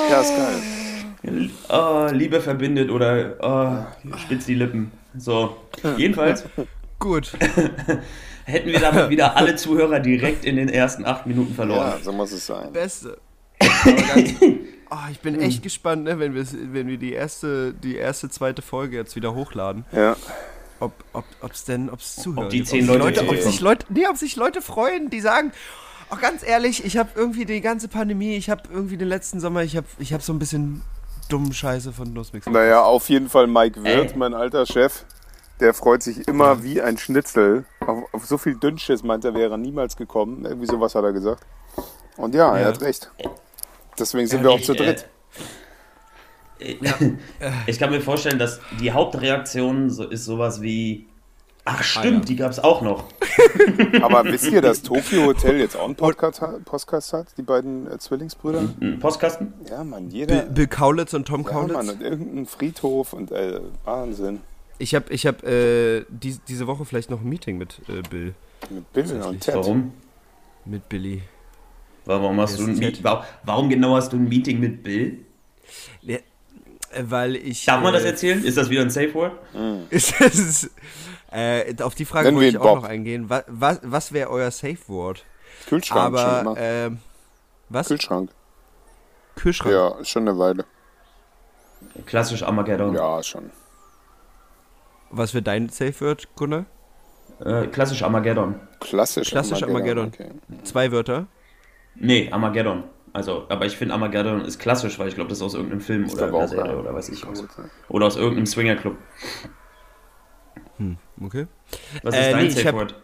Ja, 0.09 0.21
ist 0.21 0.33
geil. 0.35 1.49
Oh, 1.69 2.07
Liebe 2.11 2.39
verbindet 2.39 2.89
oder 2.89 3.35
oh, 3.41 4.17
spitz 4.17 4.45
die 4.45 4.55
Lippen. 4.55 4.91
So, 5.17 5.57
jedenfalls 5.97 6.45
Gut. 6.99 7.31
hätten 8.49 8.69
wir 8.69 8.79
damit 8.79 9.09
wieder 9.09 9.37
alle 9.37 9.55
Zuhörer 9.55 9.99
direkt 9.99 10.43
in 10.43 10.57
den 10.57 10.67
ersten 10.69 11.05
acht 11.05 11.25
Minuten 11.25 11.53
verloren. 11.55 11.93
Ja, 11.97 12.03
so 12.03 12.11
muss 12.11 12.31
es 12.31 12.45
sein. 12.45 12.73
Beste. 12.73 13.17
Ganz, 13.85 14.33
oh, 14.89 14.95
ich 15.11 15.19
bin 15.19 15.39
echt 15.39 15.63
gespannt, 15.63 16.03
ne, 16.03 16.19
wenn, 16.19 16.33
wir, 16.33 16.45
wenn 16.73 16.87
wir 16.87 16.97
die 16.97 17.13
erste, 17.13 17.73
die 17.73 17.95
erste, 17.95 18.29
zweite 18.29 18.61
Folge 18.61 18.97
jetzt 18.97 19.15
wieder 19.15 19.33
hochladen. 19.35 19.85
Ja. 19.91 20.15
Ob 20.79 20.93
es 20.99 21.05
ob, 21.13 21.25
ob's 21.41 21.65
denn, 21.65 21.89
ob's 21.89 22.15
zuhören 22.15 22.45
Ob 22.45 22.49
die 22.49 22.63
zehn 22.63 22.85
sich 22.85 22.97
Leute 22.97 23.27
ob 23.27 23.35
sich. 23.37 23.59
Leute, 23.59 23.85
nee, 23.89 24.07
ob 24.07 24.17
sich 24.17 24.35
Leute 24.37 24.61
freuen, 24.61 25.09
die 25.09 25.19
sagen, 25.19 25.51
oh, 26.11 26.15
ganz 26.21 26.41
ehrlich, 26.41 26.85
ich 26.85 26.97
habe 26.97 27.09
irgendwie 27.15 27.45
die 27.45 27.59
ganze 27.61 27.87
Pandemie, 27.89 28.35
ich 28.35 28.49
habe 28.49 28.63
irgendwie 28.71 28.97
den 28.97 29.09
letzten 29.09 29.39
Sommer, 29.39 29.63
ich 29.63 29.75
habe 29.75 29.87
ich 29.99 30.13
hab 30.13 30.21
so 30.21 30.31
ein 30.31 30.39
bisschen 30.39 30.81
dummen 31.27 31.53
Scheiße 31.53 31.91
von 31.91 32.13
Nussmix. 32.13 32.45
Naja, 32.47 32.81
auf 32.83 33.09
jeden 33.09 33.29
Fall 33.29 33.47
Mike 33.47 33.83
Wirth, 33.83 34.11
Ey. 34.11 34.17
mein 34.17 34.33
alter 34.33 34.65
Chef. 34.65 35.03
Der 35.59 35.73
freut 35.73 36.01
sich 36.01 36.25
immer 36.27 36.63
wie 36.63 36.81
ein 36.81 36.97
Schnitzel. 36.97 37.65
Auf, 37.81 38.03
auf 38.13 38.25
so 38.25 38.37
viel 38.37 38.55
Dünnschiss 38.55 39.03
meint 39.03 39.25
er, 39.25 39.33
wäre 39.33 39.51
er 39.51 39.57
niemals 39.57 39.97
gekommen. 39.97 40.45
Irgendwie 40.45 40.67
sowas 40.67 40.95
hat 40.95 41.03
er 41.03 41.11
gesagt. 41.11 41.43
Und 42.15 42.33
ja, 42.33 42.55
er 42.55 42.61
Ja. 42.61 42.67
hat 42.69 42.81
recht. 42.81 43.11
Deswegen 43.99 44.27
sind 44.27 44.43
wir 44.43 44.51
auch 44.51 44.59
Ich, 44.59 44.65
zu 44.65 44.73
äh, 44.73 44.77
dritt. 44.77 45.05
Ich 47.67 47.79
kann 47.79 47.89
mir 47.89 48.01
vorstellen, 48.01 48.37
dass 48.37 48.59
die 48.81 48.91
Hauptreaktion 48.91 49.89
so 49.89 50.03
ist 50.03 50.25
sowas 50.25 50.61
wie, 50.61 51.05
ach 51.63 51.81
stimmt, 51.83 52.19
ja. 52.19 52.25
die 52.25 52.35
gab 52.35 52.51
es 52.51 52.59
auch 52.59 52.81
noch. 52.81 53.05
Aber 54.01 54.25
wisst 54.25 54.47
ihr, 54.51 54.61
dass 54.61 54.81
Tokyo 54.81 55.23
Hotel 55.25 55.57
jetzt 55.59 55.77
auch 55.77 55.85
einen 55.85 55.95
Podcast, 55.95 56.41
hat- 56.41 56.65
Podcast 56.65 57.13
hat? 57.13 57.27
Die 57.37 57.43
beiden 57.43 57.89
äh, 57.89 57.97
Zwillingsbrüder? 57.97 58.63
Ein 58.81 58.99
Postkasten? 58.99 59.53
Ja, 59.69 59.83
Mann, 59.85 60.09
Bill, 60.09 60.17
jeder. 60.17 60.41
Bill 60.43 60.67
Kaulitz 60.67 61.13
und 61.13 61.27
Tom 61.29 61.43
Ja, 61.43 61.49
Kaulitz. 61.49 61.73
Mann, 61.77 61.89
und 61.89 62.01
irgendein 62.01 62.45
Friedhof 62.45 63.13
und 63.13 63.31
äh, 63.31 63.61
Wahnsinn. 63.85 64.41
Ich 64.79 64.95
habe 64.95 65.13
ich 65.13 65.25
hab, 65.25 65.43
äh, 65.43 66.03
die, 66.09 66.37
diese 66.47 66.67
Woche 66.67 66.83
vielleicht 66.83 67.09
noch 67.09 67.21
ein 67.21 67.29
Meeting 67.29 67.57
mit 67.57 67.79
äh, 67.87 68.01
Bill. 68.09 68.33
Mit 68.69 68.91
Bill 68.91 69.21
und 69.21 69.39
Ted. 69.39 69.55
Warum? 69.55 69.93
Mit 70.65 70.89
Billy. 70.89 71.21
Warum 72.09 72.41
hast 72.41 72.57
du 72.57 72.63
ein 72.63 72.73
Meet 72.77 72.95
Ted? 72.95 73.03
warum, 73.03 73.23
warum 73.43 73.69
genau 73.69 73.95
hast 73.95 74.11
du 74.11 74.17
ein 74.17 74.27
Meeting 74.27 74.59
mit 74.59 74.81
Bill? 74.83 75.23
Ja, 76.01 76.17
äh, 76.17 76.21
weil 77.03 77.35
ich. 77.35 77.65
Darf 77.65 77.83
man 77.83 77.93
das 77.93 78.03
äh, 78.03 78.07
erzählen? 78.07 78.43
Ist 78.43 78.57
das 78.57 78.69
wieder 78.71 78.81
ein 78.81 78.89
Safe 78.89 79.13
Word? 79.13 79.33
Ist, 79.91 80.19
es- 80.19 80.71
äh, 81.31 81.75
auf 81.83 81.93
die 81.93 82.05
Frage 82.05 82.25
Nennen 82.29 82.37
wollte 82.37 82.49
ich 82.49 82.57
auch 82.57 82.63
Bob. 82.63 82.81
noch 82.81 82.89
eingehen. 82.89 83.29
Was, 83.29 83.43
was, 83.47 83.79
was 83.83 84.11
wäre 84.11 84.31
euer 84.31 84.49
Safe 84.49 84.79
Word? 84.87 85.23
Kühlschrank 85.67 86.17
Aber, 86.17 86.55
ähm, 86.57 86.97
was? 87.69 87.87
Kühlschrank. 87.89 88.31
Kühlschrank. 89.35 89.71
Ja, 89.71 90.03
schon 90.03 90.27
eine 90.27 90.39
Weile. 90.39 90.65
Klassisch 92.07 92.41
Armageddon. 92.41 92.95
Ja, 92.95 93.21
schon. 93.21 93.51
Was 95.11 95.35
wäre 95.35 95.43
dein 95.43 95.69
Safe 95.69 95.93
Word, 96.01 96.27
Gunnar? 96.35 96.65
Äh, 97.45 97.67
klassisch 97.67 98.01
Armageddon. 98.01 98.55
Klassisch, 98.79 99.29
Klassisch 99.29 99.61
Armageddon. 99.61 100.07
Okay. 100.07 100.29
Zwei 100.63 100.91
Wörter. 100.91 101.27
Nee, 101.95 102.29
Armageddon. 102.31 102.83
Also, 103.11 103.45
aber 103.49 103.65
ich 103.65 103.75
finde 103.75 103.93
Armageddon 103.95 104.45
ist 104.45 104.59
klassisch, 104.59 104.99
weil 104.99 105.07
ich 105.07 105.15
glaube, 105.15 105.29
das 105.29 105.39
ist 105.39 105.43
aus 105.43 105.53
irgendeinem 105.55 105.81
Film 105.81 106.09
oder 106.09 106.27
einer 106.27 106.33
auch, 106.35 106.47
Serie 106.47 106.73
ja. 106.73 106.77
oder 106.77 106.93
weiß 106.93 107.09
ich 107.09 107.25
was. 107.27 107.43
Oder 107.89 108.05
aus 108.05 108.15
irgendeinem 108.15 108.45
Swingerclub. 108.45 108.95
Okay. 111.21 111.47
Was 112.03 112.15
ist 112.15 112.21
Äh, 112.21 112.31
dein 112.31 112.41
nee, 112.43 112.47
ich 112.47 112.55
Safe 112.55 112.73
Word? 112.73 112.95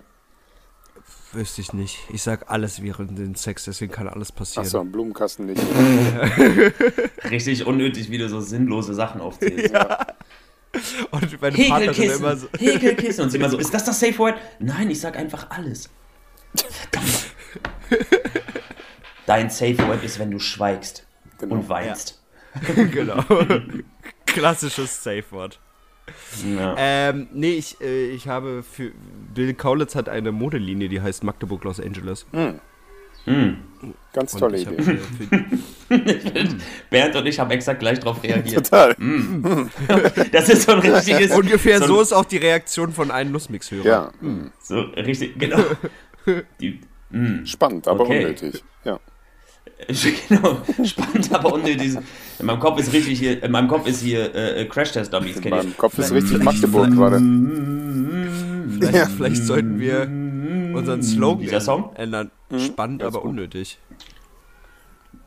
Wüsste 1.34 1.62
ich 1.62 1.74
nicht. 1.74 2.00
Ich 2.14 2.24
sag 2.24 2.50
alles 2.50 2.82
während 2.82 3.18
dem 3.18 3.36
Sex, 3.36 3.66
deswegen 3.66 3.92
kann 3.92 4.08
alles 4.08 4.32
passieren. 4.32 4.66
Achso, 4.66 4.84
Blumenkasten 4.86 5.48
nicht. 5.48 5.62
Richtig 7.30 7.66
unnötig, 7.66 8.10
wie 8.10 8.18
du 8.18 8.30
so 8.30 8.40
sinnlose 8.40 8.94
Sachen 8.94 9.20
aufzählst. 9.20 9.74
Und 11.12 11.42
meine 11.42 11.58
Partnerin 11.58 11.94
Häkelkissen, 11.94 12.20
immer 12.20 12.38
so. 12.38 12.48
Häkelkissen. 12.58 13.24
Und 13.26 13.30
sie 13.32 13.38
immer 13.38 13.50
so, 13.50 13.58
ist 13.58 13.74
das 13.74 13.84
das 13.84 14.00
Safe 14.00 14.18
Word? 14.18 14.36
Nein, 14.60 14.90
ich 14.90 15.02
sag 15.02 15.18
einfach 15.18 15.50
alles. 15.50 15.90
Verdammt. 16.56 17.32
Dein 19.26 19.50
Safe 19.50 19.78
Word 19.88 20.04
ist, 20.04 20.20
wenn 20.20 20.32
du 20.32 20.40
schweigst 20.40 21.06
Genau. 21.38 21.56
und 21.56 21.70
weinst. 21.70 22.22
genau. 22.92 23.24
Klassisches 24.26 25.04
Safe-Wort. 25.04 25.60
Ja. 26.46 26.76
Ähm, 26.78 27.28
nee, 27.34 27.54
ich, 27.54 27.82
äh, 27.82 28.12
ich 28.12 28.28
habe 28.28 28.64
für. 28.64 28.92
Bill 29.34 29.54
Kaulitz 29.56 29.96
hat 29.96 30.08
eine 30.08 30.32
Modelinie, 30.32 30.88
die 30.88 31.02
heißt 31.02 31.24
Magdeburg 31.24 31.64
Los 31.64 31.80
Angeles. 31.80 32.26
Hm. 33.26 33.58
Ganz 34.14 34.34
Und 34.36 34.40
tolle 34.40 34.64
hab, 34.64 34.74
Idee. 34.74 35.00
Bernd 36.92 37.16
und 37.16 37.26
ich 37.26 37.40
haben 37.40 37.50
exakt 37.50 37.80
gleich 37.80 38.00
darauf 38.00 38.22
reagiert. 38.24 38.66
Total. 38.68 38.96
Das 40.32 40.48
ist 40.50 40.64
so 40.64 40.74
ein 40.74 40.80
richtiges. 40.80 41.32
ungefähr 41.32 41.80
so, 41.80 41.88
so 41.96 42.02
ist 42.02 42.14
auch 42.14 42.26
die 42.26 42.38
Reaktion 42.38 42.92
von 42.92 43.10
einem 43.10 43.32
Nussmix-Hörer. 43.32 43.84
Ja, 43.86 44.12
So 44.62 44.80
richtig, 44.80 45.40
genau. 45.40 45.58
Die, 46.60 46.80
mm. 47.10 47.46
spannend, 47.46 47.88
aber 47.88 48.02
Okay. 48.02 48.26
unnötig. 48.26 48.64
Ja. 48.84 49.00
Genau, 50.30 50.58
spannend, 50.84 51.34
aber 51.34 51.54
unnötig. 51.54 51.98
In 52.40 52.46
meinem 52.46 52.60
Kopf 52.60 52.80
ist 52.80 52.94
richtig 52.94 53.20
hier, 53.20 53.44
in 53.44 53.52
meinem 53.52 53.68
Kopf 53.68 53.88
ist 53.88 54.02
hier 54.02 54.34
äh, 54.34 54.66
Crash 54.66 54.92
Test 54.94 55.14
Dummies, 55.14 55.38
In 55.38 55.50
meinem 55.50 55.70
ich. 55.70 55.78
Kopf 55.78 55.98
ist 56.00 56.12
richtig 56.12 56.42
Magdeburg 56.44 56.92
gerade. 56.92 57.18
Vielleicht, 57.18 58.96
Ja. 58.96 59.06
vielleicht 59.06 59.44
sollten 59.44 59.80
wir 59.80 60.02
unseren 60.76 61.04
Slogan 61.04 61.90
ändern. 61.96 62.32
Mhm. 62.50 62.60
Spannend, 62.60 63.02
Ja, 63.02 63.08
ist 63.08 63.14
aber 63.14 63.22
gut. 63.24 63.32
unnötig. 63.32 63.78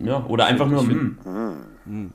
Ja, 0.00 0.24
oder 0.26 0.46
einfach 0.46 0.68
nur 0.68 0.82
Ich 0.82 0.88
mm. 0.88 2.06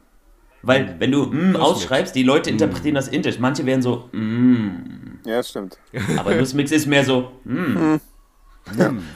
Weil, 0.62 0.96
wenn 1.00 1.12
du 1.12 1.26
mm 1.26 1.56
ausschreibst, 1.58 2.16
die 2.16 2.24
Leute 2.24 2.50
interpretieren 2.50 2.96
das 2.96 3.10
indisch. 3.10 3.38
Manche 3.40 3.66
werden 3.66 3.82
so 3.82 4.10
mm. 4.14 5.20
Ja, 5.26 5.44
stimmt. 5.44 5.78
Aber 6.18 6.36
Nussmix 6.36 6.72
ist 6.72 6.88
mehr 6.88 7.04
so 7.04 7.32
mm. 7.44 7.96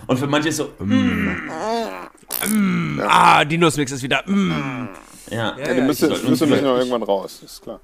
Und 0.07 0.19
für 0.19 0.27
manche 0.27 0.49
ist 0.49 0.57
so 0.57 0.69
mm. 0.79 1.49
Ah, 3.01 3.45
die 3.45 3.57
Nussmix 3.57 3.91
ist 3.91 4.03
wieder. 4.03 4.23
Mm. 4.27 4.89
Ja, 5.31 5.57
Ja, 5.57 5.73
die 5.73 5.81
müsste, 5.81 6.07
sollten 6.07 6.29
müsste 6.29 6.47
mich 6.47 6.61
noch 6.61 6.77
irgendwann 6.77 7.03
raus, 7.03 7.41
ist 7.43 7.61
klar. 7.61 7.79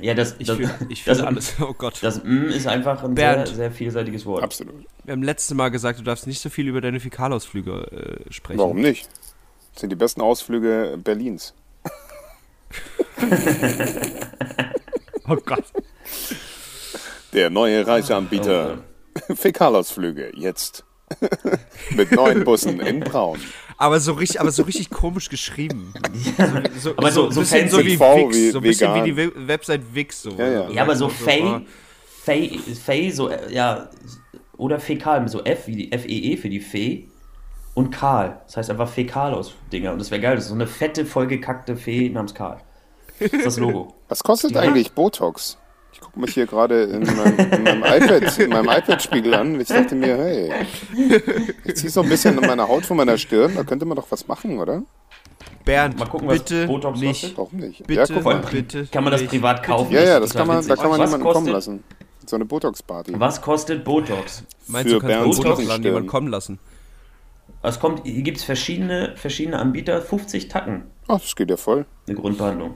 ja 0.00 0.14
das, 0.14 0.34
Ich 0.38 0.46
das, 0.46 0.56
fühle 0.56 0.70
ich 0.88 1.04
das, 1.04 1.18
fühl 1.18 1.26
alles. 1.26 1.54
Oh 1.60 1.72
Gott. 1.72 1.98
das 2.02 2.22
mm 2.24 2.48
ist 2.48 2.66
einfach 2.66 3.02
ein 3.04 3.14
Bernd. 3.14 3.48
sehr, 3.48 3.56
sehr 3.56 3.70
vielseitiges 3.70 4.26
Wort. 4.26 4.42
Absolut. 4.42 4.84
Wir 5.04 5.12
haben 5.12 5.22
letztes 5.22 5.56
Mal 5.56 5.70
gesagt, 5.70 6.00
du 6.00 6.04
darfst 6.04 6.26
nicht 6.26 6.40
so 6.40 6.50
viel 6.50 6.68
über 6.68 6.80
deine 6.80 7.00
Fäkalausflüge 7.00 8.22
äh, 8.28 8.32
sprechen. 8.32 8.58
Warum 8.58 8.80
nicht? 8.80 9.08
Das 9.72 9.80
sind 9.80 9.90
die 9.90 9.96
besten 9.96 10.20
Ausflüge 10.20 10.98
Berlins. 11.02 11.54
Oh 15.28 15.36
Gott. 15.36 15.62
Der 17.32 17.48
neue 17.48 17.86
Reiseanbieter. 17.86 18.78
Fäkalausflüge, 19.34 20.32
jetzt. 20.34 20.84
Mit 21.90 22.10
neuen 22.12 22.42
Bussen 22.44 22.80
in 22.80 23.00
Braun. 23.00 23.38
Aber 23.76 24.00
so 24.00 24.12
richtig, 24.14 24.40
aber 24.40 24.50
so 24.50 24.62
richtig 24.62 24.88
komisch 24.90 25.28
geschrieben. 25.28 25.92
So, 26.78 26.96
Aber 26.96 27.12
so- 27.12 27.26
ein 27.26 27.32
so 27.32 27.40
bisschen 27.40 27.68
so 27.68 27.78
wie. 27.80 27.98
Wix, 28.00 28.36
wie 28.36 28.50
so 28.50 28.58
ein 28.58 28.62
bisschen 28.62 28.90
vegan. 28.94 29.04
wie 29.04 29.10
die 29.10 29.16
We 29.16 29.48
Website 29.48 29.82
Wix. 29.94 30.22
So. 30.22 30.30
Ja, 30.30 30.46
ja. 30.48 30.70
Ja, 30.70 30.82
aber 30.82 30.96
so 30.96 31.08
Fey, 31.08 31.66
Fey, 32.24 32.58
Fey, 32.58 33.10
so, 33.10 33.30
ja, 33.50 33.88
oder 34.56 34.80
Fäkal, 34.80 35.28
so 35.28 35.44
F 35.44 35.66
wie 35.66 35.76
die 35.76 35.92
F-E-E 35.92 36.36
für 36.36 36.48
die 36.48 36.60
Fee 36.60 37.08
und 37.74 37.90
Karl. 37.90 38.40
Das 38.46 38.56
heißt 38.56 38.70
einfach 38.70 38.88
Fäkal 38.88 39.34
aus 39.34 39.54
Dinger. 39.72 39.92
Und 39.92 39.98
das 39.98 40.10
wäre 40.10 40.20
geil, 40.20 40.34
das 40.36 40.44
ist 40.44 40.48
so 40.50 40.54
eine 40.54 40.66
fette, 40.66 41.04
vollgekackte 41.06 41.76
Fee 41.76 42.08
namens 42.08 42.34
Karl. 42.34 42.60
Das 43.20 43.32
ist 43.32 43.46
das 43.46 43.58
Logo. 43.58 43.94
Was 44.08 44.22
kostet 44.24 44.56
eigentlich 44.56 44.92
Botox? 44.92 45.58
Ich 46.12 46.14
gucke 46.14 46.26
mich 46.26 46.34
hier 46.34 46.46
gerade 46.46 46.82
in, 46.82 47.00
meinem- 47.04 47.38
in 47.38 47.62
meinem 47.62 47.82
iPad, 47.84 48.38
in 48.38 48.50
meinem 48.50 48.68
iPad-Spiegel 48.68 49.32
an. 49.32 49.58
Ich 49.58 49.68
dachte 49.68 49.94
mir, 49.94 50.14
hey, 50.18 50.52
ich 51.64 51.74
ziehe 51.76 51.88
so 51.90 52.02
ein 52.02 52.08
bisschen 52.10 52.38
an 52.38 52.44
meiner 52.46 52.68
Haut 52.68 52.84
von 52.84 52.98
meiner 52.98 53.16
Stirn, 53.16 53.54
da 53.56 53.64
könnte 53.64 53.86
man 53.86 53.96
doch 53.96 54.06
was 54.10 54.28
machen, 54.28 54.58
oder? 54.58 54.82
Bernd, 55.64 55.98
Mal 55.98 56.04
gucken, 56.06 56.28
was 56.28 56.40
bitte 56.40 56.66
Botox 56.66 57.00
nicht. 57.00 57.22
kostet. 57.22 57.38
Warum 57.38 57.58
nicht? 57.60 57.86
Bitte, 57.86 58.00
ja, 58.00 58.06
guck 58.14 58.24
mal. 58.24 58.42
bitte. 58.50 58.86
Kann 58.92 59.04
man 59.04 59.12
das 59.14 59.24
privat 59.24 59.62
kaufen? 59.62 59.90
Ja, 59.90 60.02
ja, 60.02 60.20
das 60.20 60.34
kann 60.34 60.46
man, 60.46 60.66
da 60.66 60.76
kann 60.76 60.90
man 60.90 61.00
Was 61.00 61.10
jemanden 61.10 61.24
kommen 61.32 61.34
kostet- 61.46 61.52
lassen. 61.54 61.84
So 62.26 62.36
eine 62.36 62.44
Botox-Party. 62.44 63.14
Was 63.18 63.40
kostet 63.40 63.82
Botox? 63.82 64.44
Meinst 64.66 64.88
Für 64.90 64.94
du, 64.96 65.00
kannst 65.00 65.16
Bernds 65.16 65.36
Botox 65.38 65.48
an 65.48 65.52
Rückenstirn. 65.62 65.82
jemanden 65.82 66.08
kommen 66.08 66.28
lassen? 66.28 66.58
Es 67.62 67.80
kommt, 67.80 68.04
hier 68.04 68.22
gibt 68.22 68.36
es 68.36 68.44
verschiedene, 68.44 69.14
verschiedene 69.16 69.58
Anbieter, 69.58 70.02
50 70.02 70.48
Tacken, 70.48 70.82
Ach, 71.08 71.20
das 71.20 71.34
geht 71.34 71.48
ja 71.48 71.56
voll. 71.56 71.86
eine 72.06 72.16
Grundbehandlung. 72.16 72.74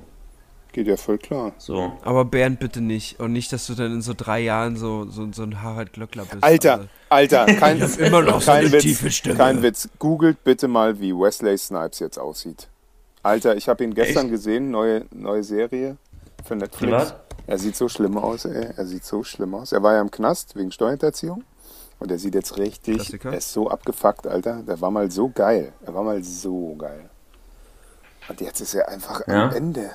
Geht 0.77 0.89
ja 0.89 0.99
voll 0.99 1.17
klar. 1.17 1.53
So. 1.57 1.91
Aber 2.03 2.27
Bernd, 2.27 2.61
bitte 2.61 2.83
nicht. 2.83 3.19
Und 3.19 3.33
nicht, 3.33 3.51
dass 3.51 3.67
du 3.67 3.73
dann 3.73 3.95
in 3.95 4.03
so 4.03 4.13
drei 4.15 4.41
Jahren 4.41 4.77
so, 4.77 5.07
so, 5.07 5.27
so 5.33 5.43
ein 5.43 5.63
Harald 5.63 5.95
Glöckler 5.95 6.27
bist. 6.27 6.45
Alter, 6.45 6.89
Alter, 7.09 7.47
kein, 7.47 7.81
immer 7.81 8.21
noch 8.21 8.43
so 8.43 8.51
kein 8.53 8.71
Witz, 8.71 8.83
tiefe 8.83 9.11
Stimme. 9.11 9.37
Kein 9.37 9.63
Witz. 9.63 9.89
Googelt 9.99 10.45
bitte 10.45 10.69
mal, 10.69 11.01
wie 11.01 11.15
Wesley 11.15 11.57
Snipes 11.57 11.99
jetzt 12.01 12.19
aussieht. 12.19 12.69
Alter, 13.23 13.57
ich 13.57 13.71
habe 13.71 13.85
ihn 13.85 13.95
gestern 13.95 14.25
Echt? 14.27 14.33
gesehen, 14.33 14.71
neue, 14.71 15.07
neue 15.15 15.43
Serie 15.43 15.97
für 16.45 16.57
Netflix. 16.57 16.93
Privat? 16.93 17.25
Er 17.47 17.57
sieht 17.57 17.75
so 17.75 17.89
schlimm 17.89 18.19
aus, 18.19 18.45
ey. 18.45 18.69
Er 18.77 18.85
sieht 18.85 19.07
so 19.07 19.25
schlimm 19.25 19.55
aus. 19.55 19.73
Er 19.73 19.83
war 19.83 19.95
ja 19.95 20.03
im 20.03 20.11
Knast 20.11 20.57
wegen 20.57 20.73
Steuerhinterziehung. 20.73 21.43
Und 22.01 22.11
er 22.11 22.19
sieht 22.19 22.35
jetzt 22.35 22.59
richtig, 22.59 22.97
Klassiker. 22.97 23.31
er 23.33 23.39
ist 23.39 23.51
so 23.51 23.71
abgefuckt, 23.71 24.27
Alter. 24.27 24.63
Der 24.69 24.79
war 24.83 24.91
mal 24.91 25.11
so 25.11 25.31
geil. 25.31 25.73
Er 25.87 25.95
war 25.95 26.03
mal 26.03 26.23
so 26.23 26.75
geil. 26.77 27.09
Und 28.29 28.43
jetzt 28.43 28.61
ist 28.61 28.75
er 28.75 28.91
einfach 28.91 29.27
Ja. 29.27 29.49
am 29.49 29.55
Ende. 29.55 29.93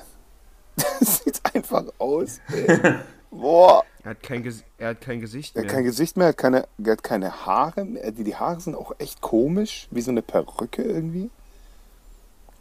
Das 1.00 1.18
sieht 1.24 1.40
einfach 1.54 1.84
aus, 1.98 2.40
ey. 2.54 2.78
Boah. 3.30 3.82
Er 4.04 4.10
hat 4.10 4.22
kein, 4.22 4.42
Ges 4.42 4.62
er 4.78 4.90
hat 4.90 5.00
kein 5.00 5.20
Gesicht 5.20 5.54
Er 5.56 5.62
mehr. 5.62 5.70
hat 5.70 5.74
kein 5.76 5.84
Gesicht 5.84 6.16
mehr, 6.16 6.26
er 6.26 6.28
hat 6.30 6.36
keine, 6.38 6.68
er 6.84 6.92
hat 6.92 7.02
keine 7.02 7.46
Haare 7.46 7.84
mehr. 7.84 8.10
Die, 8.12 8.24
die 8.24 8.36
Haare 8.36 8.60
sind 8.60 8.74
auch 8.74 8.92
echt 8.98 9.20
komisch, 9.20 9.86
wie 9.90 10.00
so 10.02 10.10
eine 10.10 10.22
Perücke 10.22 10.82
irgendwie. 10.82 11.30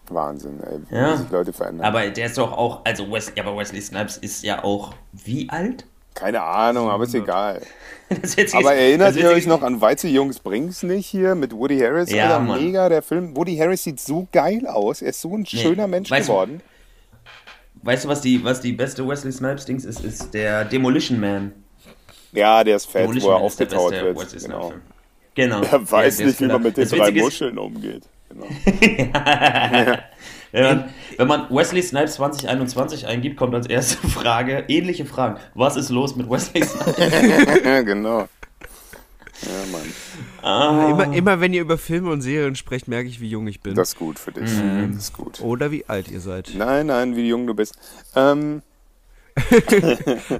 Wahnsinn, 0.09 0.59
ey, 0.63 0.79
wie 0.89 0.95
Ja. 0.95 1.17
sich 1.17 1.29
Leute 1.29 1.53
verändern. 1.53 1.85
Aber 1.85 2.07
der 2.09 2.25
ist 2.25 2.37
doch 2.37 2.51
auch, 2.51 2.81
also 2.83 3.09
Wesley, 3.11 3.39
aber 3.39 3.55
Wesley 3.57 3.81
Snipes 3.81 4.17
ist 4.17 4.43
ja 4.43 4.63
auch 4.63 4.93
wie 5.13 5.49
alt? 5.49 5.85
keine 6.13 6.41
Ahnung, 6.43 6.89
aber 6.89 7.05
ist 7.05 7.15
egal. 7.15 7.61
Das 8.21 8.35
jetzt 8.35 8.53
Aber 8.53 8.73
erinnert 8.73 9.15
ihr 9.15 9.29
euch 9.29 9.47
noch 9.47 9.61
an 9.61 9.79
Weize 9.79 10.09
Jungs 10.09 10.39
bring's 10.39 10.83
nicht 10.83 11.07
hier 11.07 11.33
mit 11.33 11.53
Woody 11.55 11.79
Harris? 11.79 12.11
Ja, 12.11 12.25
Alter, 12.25 12.39
Mann. 12.41 12.61
mega, 12.61 12.89
der 12.89 13.01
Film. 13.01 13.37
Woody 13.37 13.55
Harris 13.55 13.83
sieht 13.85 14.01
so 14.01 14.27
geil 14.33 14.67
aus. 14.67 15.01
Er 15.01 15.11
ist 15.11 15.21
so 15.21 15.33
ein 15.33 15.45
schöner 15.45 15.87
Mensch 15.87 16.09
geworden. 16.09 16.61
Weißt 17.83 18.05
du, 18.05 18.09
was 18.09 18.21
die, 18.21 18.43
was 18.43 18.61
die 18.61 18.73
beste 18.73 19.07
Wesley 19.07 19.31
Snipes 19.31 19.65
Dings 19.65 19.85
ist? 19.85 20.03
Ist 20.03 20.33
der 20.33 20.65
Demolition 20.65 21.19
Man. 21.19 21.53
Ja, 22.31 22.63
der 22.63 22.75
ist 22.75 22.85
fett, 22.85 23.03
Demolition 23.03 23.31
wo 23.31 23.35
er 23.35 23.39
Man 23.39 23.45
aufgetaut 23.45 23.91
wird. 23.91 24.17
Wesley 24.17 24.39
Genau. 24.41 24.73
Genau. 25.33 25.61
Er 25.71 25.91
weiß 25.91 26.17
der 26.17 26.27
nicht, 26.27 26.41
wie 26.41 26.45
man 26.45 26.61
mit 26.61 26.77
den 26.77 26.87
das 26.87 26.97
drei 26.97 27.11
Muscheln 27.11 27.57
umgeht. 27.57 28.03
Genau. 28.29 28.45
Wenn 30.53 30.63
man, 30.63 30.89
wenn 31.17 31.27
man 31.27 31.49
Wesley 31.49 31.81
Snipes 31.81 32.15
2021 32.15 33.07
eingibt, 33.07 33.37
kommt 33.37 33.55
als 33.55 33.67
erste 33.67 33.95
Frage, 34.07 34.65
ähnliche 34.67 35.05
Fragen. 35.05 35.39
Was 35.55 35.77
ist 35.77 35.89
los 35.89 36.17
mit 36.17 36.29
Wesley 36.29 36.63
Snipes? 36.65 37.85
genau. 37.85 38.27
Ja, 39.43 39.71
Mann. 39.71 39.93
Ah, 40.43 40.89
Immer, 40.91 41.13
immer 41.15 41.39
wenn 41.41 41.53
ihr 41.53 41.61
über 41.61 41.77
Filme 41.77 42.11
und 42.11 42.21
Serien 42.21 42.55
sprecht, 42.55 42.87
merke 42.87 43.09
ich, 43.09 43.19
wie 43.21 43.29
jung 43.29 43.47
ich 43.47 43.61
bin. 43.61 43.75
Das 43.75 43.89
ist 43.89 43.97
gut 43.99 44.19
für 44.19 44.31
dich. 44.31 44.49
Mhm. 44.51 44.93
Das 44.93 45.05
ist 45.05 45.13
gut. 45.13 45.41
Oder 45.41 45.71
wie 45.71 45.85
alt 45.87 46.09
ihr 46.09 46.19
seid. 46.21 46.51
Nein, 46.55 46.87
nein, 46.87 47.15
wie 47.15 47.27
jung 47.27 47.47
du 47.47 47.53
bist. 47.55 47.75
Ähm, 48.15 48.61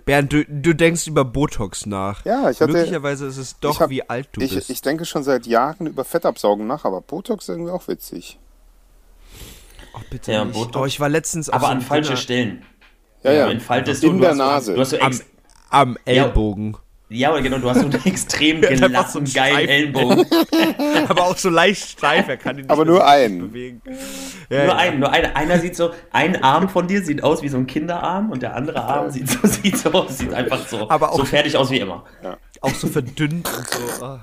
Bernd, 0.05 0.33
du, 0.33 0.45
du 0.45 0.73
denkst 0.73 1.07
über 1.07 1.23
Botox 1.25 1.85
nach. 1.85 2.25
ja, 2.25 2.49
ich 2.49 2.59
hatte. 2.61 2.71
Möglicherweise 2.71 3.25
ist 3.25 3.37
es 3.37 3.59
doch, 3.59 3.79
hab- 3.79 3.89
wie 3.89 4.07
alt 4.09 4.29
du 4.33 4.41
Ich, 4.41 4.53
bist. 4.53 4.69
ich 4.69 4.81
denke 4.81 5.05
schon 5.05 5.23
seit 5.23 5.45
Jahren 5.47 5.87
über 5.87 6.03
Fettabsaugen 6.03 6.67
nach, 6.67 6.85
aber 6.85 7.01
Botox 7.01 7.45
ist 7.45 7.49
irgendwie 7.49 7.71
auch 7.71 7.87
witzig. 7.87 8.37
oh, 9.95 9.99
bitte 10.09 10.33
Ja, 10.33 10.45
nicht. 10.45 10.55
Botox. 10.55 10.75
Oh, 10.77 10.85
ich 10.85 10.99
war 10.99 11.09
letztens 11.09 11.49
aber 11.49 11.61
so 11.61 11.65
an 11.67 11.71
einem 11.77 11.81
falsche 11.81 12.17
Stellen. 12.17 12.63
Ja, 13.23 13.31
ja. 13.31 13.45
Du 13.45 13.51
entfaltest 13.51 14.03
du, 14.03 14.07
In 14.07 14.17
du 14.17 14.21
der 14.23 14.35
Nase. 14.35 14.73
Du 14.75 14.81
hast 14.81 14.89
so 14.91 14.99
am, 14.99 15.19
am 15.69 15.97
Ellbogen. 16.05 16.73
ja, 16.73 16.79
oder 17.31 17.41
genau, 17.41 17.57
du 17.57 17.69
hast 17.69 17.79
so 17.81 17.85
einen 17.87 18.05
extrem 18.05 18.57
einfach 18.63 19.09
so 19.09 19.19
einen 19.19 19.25
gelassen, 19.25 19.33
geilen. 19.33 19.69
Ellenbogen. 19.69 20.25
aber 21.09 21.23
auch 21.23 21.37
so 21.37 21.49
leicht 21.49 21.89
steif, 21.89 22.27
er 22.27 22.37
kann 22.37 22.55
ihn 22.57 22.61
nicht 22.61 22.69
Aber 22.71 22.85
nur 22.85 22.97
so 22.97 23.01
einen. 23.03 23.39
bewegen. 23.39 23.81
Ja, 24.49 24.65
Nur 24.65 24.73
ja. 24.73 24.75
ein, 24.77 24.99
nur 24.99 25.11
ein, 25.11 25.35
einer 25.35 25.59
sieht 25.59 25.75
so, 25.75 25.91
ein 26.11 26.41
Arm 26.43 26.69
von 26.69 26.87
dir 26.87 27.03
sieht 27.03 27.23
aus 27.23 27.41
wie 27.41 27.49
so 27.49 27.57
ein 27.57 27.67
Kinderarm 27.67 28.31
und 28.31 28.41
der 28.41 28.55
andere 28.55 28.81
Arm 28.83 29.09
sieht 29.11 29.29
so, 29.29 29.39
sieht 29.47 29.77
so, 29.77 30.05
sieht 30.09 30.33
einfach 30.33 30.67
so, 30.67 30.89
Aber 30.89 31.11
auch- 31.11 31.17
so 31.17 31.25
fertig 31.25 31.55
aus 31.57 31.69
wie 31.71 31.79
immer. 31.79 32.03
Auch 32.61 32.73
so 32.75 32.87
verdünnt 32.87 33.49
und 33.57 33.67
so. 33.69 34.05
ah. 34.05 34.19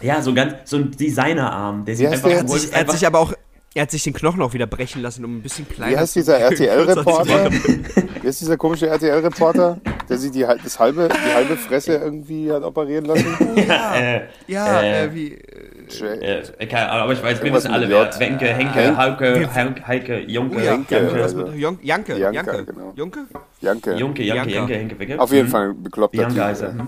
Ja, 0.00 0.22
so 0.22 0.32
ganz, 0.34 0.54
so 0.70 0.76
ein 0.76 0.90
Designerarm, 0.90 1.84
der 1.84 1.96
sieht 1.96 2.06
heißt 2.08 2.24
einfach, 2.24 2.28
der? 2.28 2.38
Er 2.38 2.42
hat, 2.42 2.50
sich, 2.50 2.64
er 2.64 2.72
hat 2.72 2.80
einfach- 2.80 2.94
sich 2.94 3.06
aber 3.06 3.18
auch, 3.20 3.32
er 3.74 3.82
hat 3.82 3.90
sich 3.90 4.02
den 4.02 4.12
Knochen 4.14 4.42
auch 4.42 4.52
wieder 4.52 4.66
brechen 4.66 5.02
lassen, 5.02 5.24
um 5.24 5.36
ein 5.38 5.42
bisschen 5.42 5.68
kleiner 5.68 5.92
Wie 5.92 5.96
heißt 5.98 6.12
zu 6.14 6.20
dieser 6.20 6.36
zu 6.38 6.42
RTL-Reporter? 6.44 7.50
machen. 7.50 7.86
Wie 8.22 8.26
heißt 8.28 8.40
dieser 8.40 8.56
komische 8.56 8.86
RTL-Reporter? 8.88 9.78
Der 10.08 10.18
sich 10.18 10.30
die, 10.30 10.46
hal- 10.46 10.58
das 10.62 10.78
halbe, 10.78 11.08
die 11.08 11.34
halbe 11.34 11.56
Fresse 11.56 11.94
irgendwie 11.96 12.50
hat 12.52 12.62
operieren 12.62 13.04
lassen? 13.04 13.26
Ja, 13.68 13.94
Äh, 13.96 14.20
ja 14.46 14.80
äh, 14.80 15.04
äh, 15.06 15.14
wie. 15.14 15.32
Äh, 15.34 16.42
äh, 16.58 16.66
keine 16.66 16.90
Ahnung, 16.90 17.04
aber 17.04 17.12
ich 17.14 17.22
weiß, 17.22 17.42
wir 17.42 17.52
wissen 17.52 17.70
alle, 17.72 17.88
wer. 17.88 18.10
Wenke, 18.18 18.46
Henke, 18.46 18.78
Henk- 18.78 18.96
Hauke, 18.96 19.48
Heike, 19.86 20.20
Junke, 20.20 20.56
oh 20.56 20.60
ja, 20.60 20.64
Janke, 20.72 20.94
Janke, 20.96 21.54
Jon- 21.56 21.78
Janke. 21.82 22.16
Janke, 22.16 22.18
Janke. 22.18 22.64
genau. 22.64 22.92
Junke? 22.96 23.20
Janke. 23.60 23.94
Junke, 23.94 24.22
Janke, 24.22 24.50
Janka. 24.50 24.50
Janke, 24.54 24.74
Henke, 24.74 24.98
Wenke. 24.98 25.18
Auf 25.20 25.32
jeden 25.32 25.46
Mhm. 25.48 25.50
Fall 25.52 25.68
ein 25.70 25.82
bekloppter 25.82 26.18
Bianca 26.18 26.44
heißt 26.44 26.62
er. 26.62 26.68
ja. 26.76 26.86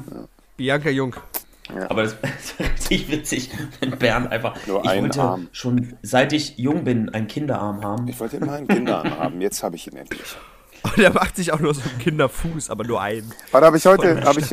Bianca 0.56 0.90
Jung. 0.90 1.16
Aber 1.88 2.02
das 2.02 2.12
ist 2.14 2.60
richtig 2.60 3.10
witzig, 3.10 3.50
wenn 3.80 3.90
Bernd 3.92 4.30
einfach. 4.32 4.54
Nur 4.66 4.84
ich 4.84 5.00
wollte 5.00 5.20
Arm. 5.22 5.48
schon 5.52 5.94
seit 6.02 6.32
ich 6.32 6.58
jung 6.58 6.84
bin 6.84 7.08
einen 7.10 7.26
Kinderarm 7.28 7.82
haben. 7.84 8.08
Ich 8.08 8.18
wollte 8.20 8.36
immer 8.38 8.52
einen 8.54 8.66
Kinderarm 8.68 9.18
haben, 9.18 9.40
jetzt 9.40 9.62
habe 9.62 9.76
ich 9.76 9.86
ihn 9.86 9.96
endlich. 9.96 10.20
Und 10.82 10.98
er 10.98 11.12
macht 11.12 11.36
sich 11.36 11.52
auch 11.52 11.60
nur 11.60 11.74
so 11.74 11.82
einen 11.82 11.98
Kinderfuß, 11.98 12.70
aber 12.70 12.84
nur 12.84 13.00
einen. 13.00 13.30
Warte, 13.50 13.66
habe 13.66 13.76
ich 13.76 13.86
heute, 13.86 14.22
habe 14.24 14.40
ich. 14.40 14.50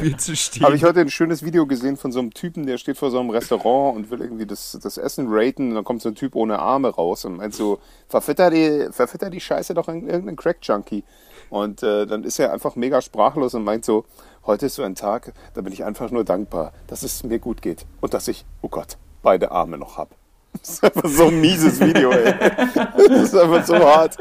Habe 0.62 0.76
ich 0.76 0.84
heute 0.84 1.00
ein 1.00 1.10
schönes 1.10 1.44
Video 1.44 1.66
gesehen 1.66 1.98
von 1.98 2.12
so 2.12 2.20
einem 2.20 2.34
Typen, 2.34 2.66
der 2.66 2.78
steht 2.78 2.98
vor 2.98 3.12
so 3.12 3.20
einem 3.20 3.30
Restaurant 3.30 3.96
und 3.96 4.12
will 4.12 4.22
irgendwie 4.22 4.46
das, 4.46 4.78
das 4.82 4.98
Essen 4.98 5.28
raten 5.30 5.70
und 5.70 5.76
dann 5.76 5.84
kommt 5.84 6.02
so 6.02 6.10
ein 6.10 6.16
Typ 6.16 6.36
ohne 6.36 6.60
Arme 6.60 6.90
raus 6.90 7.26
und 7.26 7.38
meint 7.38 7.54
so, 7.54 7.80
verfütter 8.10 8.50
die, 8.50 8.88
verfütter 8.92 9.30
die 9.30 9.40
Scheiße 9.40 9.74
doch 9.74 9.88
in 9.88 10.08
irgendeinen 10.08 10.36
Crack-Junkie. 10.36 11.04
Und 11.50 11.82
äh, 11.84 12.06
dann 12.06 12.24
ist 12.24 12.40
er 12.40 12.52
einfach 12.52 12.76
mega 12.76 13.02
sprachlos 13.02 13.54
und 13.54 13.64
meint 13.64 13.86
so, 13.86 14.06
heute 14.46 14.66
ist 14.66 14.76
so 14.76 14.84
ein 14.84 14.96
Tag, 14.96 15.34
da 15.54 15.62
bin 15.62 15.72
ich 15.72 15.86
einfach 15.86 16.12
nur 16.12 16.26
dankbar, 16.26 16.74
dass 16.88 17.04
es 17.04 17.24
mir 17.24 17.40
gut 17.40 17.62
geht 17.62 17.86
und 18.02 18.14
dass 18.14 18.28
ich, 18.28 18.46
oh 18.62 18.70
Gott, 18.70 18.98
beide 19.22 19.52
Arme 19.52 19.78
noch 19.78 19.98
hab. 19.98 20.17
Das 20.62 20.70
ist 20.70 20.84
einfach 20.84 21.10
so 21.10 21.28
ein 21.28 21.42
mieses 21.42 21.80
Video, 21.80 22.12
ey. 22.12 22.34
Das 22.98 23.22
ist 23.22 23.36
einfach 23.36 23.66
so 23.66 23.76
hart. 23.76 24.18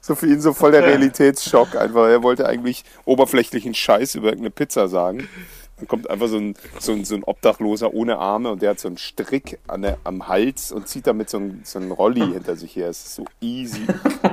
So 0.00 0.14
für 0.14 0.26
ihn 0.26 0.40
so 0.40 0.52
voll 0.52 0.72
der 0.72 0.84
Realitätsschock 0.84 1.76
einfach. 1.76 2.06
Er 2.08 2.22
wollte 2.22 2.46
eigentlich 2.46 2.84
oberflächlichen 3.04 3.74
Scheiß 3.74 4.14
über 4.14 4.28
irgendeine 4.28 4.50
Pizza 4.50 4.88
sagen. 4.88 5.28
Dann 5.76 5.88
kommt 5.88 6.10
einfach 6.10 6.28
so 6.28 6.36
ein, 6.36 6.54
so 6.78 6.92
ein, 6.92 7.04
so 7.04 7.14
ein 7.14 7.24
Obdachloser 7.24 7.94
ohne 7.94 8.18
Arme 8.18 8.50
und 8.50 8.60
der 8.62 8.70
hat 8.70 8.80
so 8.80 8.88
einen 8.88 8.98
Strick 8.98 9.58
an 9.66 9.82
der, 9.82 9.98
am 10.04 10.28
Hals 10.28 10.72
und 10.72 10.88
zieht 10.88 11.06
damit 11.06 11.30
so 11.30 11.38
einen, 11.38 11.62
so 11.64 11.78
einen 11.78 11.90
Rolli 11.90 12.20
hinter 12.20 12.56
sich 12.56 12.76
her. 12.76 12.88
Es 12.88 13.04
ist 13.04 13.14
so 13.14 13.24
easy, 13.40 13.86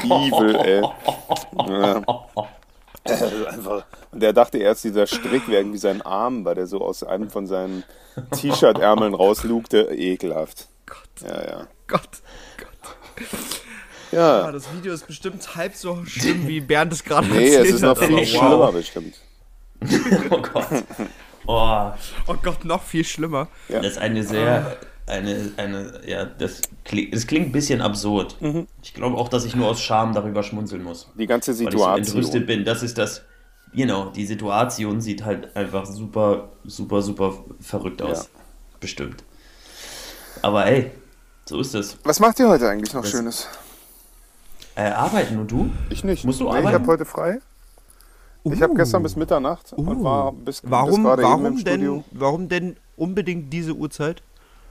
evil, 0.03 0.55
ey. 0.55 0.81
Ja. 1.69 2.01
Einfach. 3.05 3.85
Und 4.11 4.21
der 4.21 4.33
dachte 4.33 4.57
erst, 4.57 4.83
dieser 4.83 5.07
Strick 5.07 5.47
wäre 5.47 5.61
irgendwie 5.61 5.77
sein 5.77 6.01
Arm, 6.01 6.43
weil 6.43 6.55
der 6.55 6.67
so 6.67 6.81
aus 6.81 7.03
einem 7.03 7.29
von 7.29 7.47
seinen 7.47 7.85
T-Shirt-Ärmeln 8.35 9.13
rauslugte. 9.13 9.83
Ekelhaft. 9.93 10.67
Gott, 10.87 11.29
Ja, 11.29 11.43
ja. 11.49 11.67
Gott, 11.87 12.09
Gott. 12.57 13.21
Ja, 14.11 14.39
Ja. 14.45 14.51
das 14.51 14.73
Video 14.73 14.93
ist 14.93 15.05
bestimmt 15.05 15.55
halb 15.55 15.75
so 15.75 16.03
schlimm, 16.05 16.47
wie 16.47 16.61
Bernd 16.61 16.93
es 16.93 17.03
gerade 17.03 17.27
Nee, 17.27 17.47
erzählt 17.49 17.67
es 17.67 17.75
ist 17.75 17.81
noch 17.81 17.99
hat. 18.01 18.07
viel 18.07 18.25
schlimmer 18.25 18.71
bestimmt. 18.71 19.15
Oh 20.31 20.41
Gott. 20.41 20.67
Oh, 21.45 21.91
Oh 22.27 22.35
Gott, 22.41 22.65
noch 22.65 22.81
viel 22.83 23.03
schlimmer. 23.03 23.47
Ja. 23.69 23.79
das 23.81 23.93
ist 23.93 23.97
eine 23.99 24.23
sehr. 24.23 24.77
Eine, 25.05 25.51
eine, 25.55 26.01
ja, 26.05 26.25
das 26.25 26.61
klingt, 26.83 27.13
das 27.15 27.27
klingt 27.27 27.47
ein 27.47 27.51
bisschen 27.53 27.81
absurd. 27.81 28.35
Mhm. 28.41 28.67
Ich 28.83 28.93
glaube 28.93 29.15
auch, 29.15 29.29
dass 29.29 29.45
ich 29.45 29.55
nur 29.55 29.69
aus 29.69 29.79
Scham 29.81 30.13
darüber 30.13 30.43
schmunzeln 30.43 30.83
muss. 30.83 31.07
Die 31.17 31.25
ganze 31.27 31.51
Weil 31.51 31.53
ich 31.53 31.63
so 31.63 31.77
Situation. 31.77 31.97
entrüstet 32.17 32.45
bin. 32.47 32.65
Das 32.65 32.83
ist 32.83 32.97
das, 32.97 33.21
genau, 33.73 34.09
die 34.09 34.25
Situation 34.25 34.99
sieht 34.99 35.23
halt 35.23 35.55
einfach 35.55 35.85
super, 35.85 36.49
super, 36.65 37.01
super 37.01 37.45
verrückt 37.61 38.01
aus. 38.01 38.23
Ja. 38.33 38.39
Bestimmt. 38.81 39.23
Aber 40.41 40.65
ey, 40.65 40.91
so 41.45 41.59
ist 41.59 41.73
es. 41.75 41.97
Was 42.03 42.19
macht 42.19 42.39
ihr 42.39 42.47
heute 42.49 42.69
eigentlich 42.69 42.93
noch 42.93 43.03
Was- 43.03 43.09
Schönes? 43.11 43.47
Äh, 44.75 44.89
arbeiten 44.91 45.39
und 45.39 45.49
du? 45.49 45.69
Ich 45.89 46.03
nicht. 46.03 46.23
Musst 46.25 46.39
du 46.39 46.43
nee, 46.45 46.49
ich 46.51 46.55
arbeiten? 46.57 46.73
habe 46.75 46.87
heute 46.87 47.05
frei. 47.05 47.39
Ich 48.43 48.61
habe 48.61 48.75
gestern 48.75 49.03
bis 49.03 49.15
Mitternacht 49.15 49.73
und 49.73 49.87
Uh. 49.87 50.03
war 50.03 50.31
bis, 50.31 50.61
bis 50.61 50.71
Warum, 50.71 51.03
gerade 51.03 51.21
eben 51.23 51.31
im 51.31 51.43
warum, 51.43 51.57
Studio. 51.57 51.95
denn, 52.11 52.19
warum 52.19 52.47
denn 52.49 52.77
unbedingt 52.95 53.51
diese 53.51 53.73
Uhrzeit? 53.73 54.21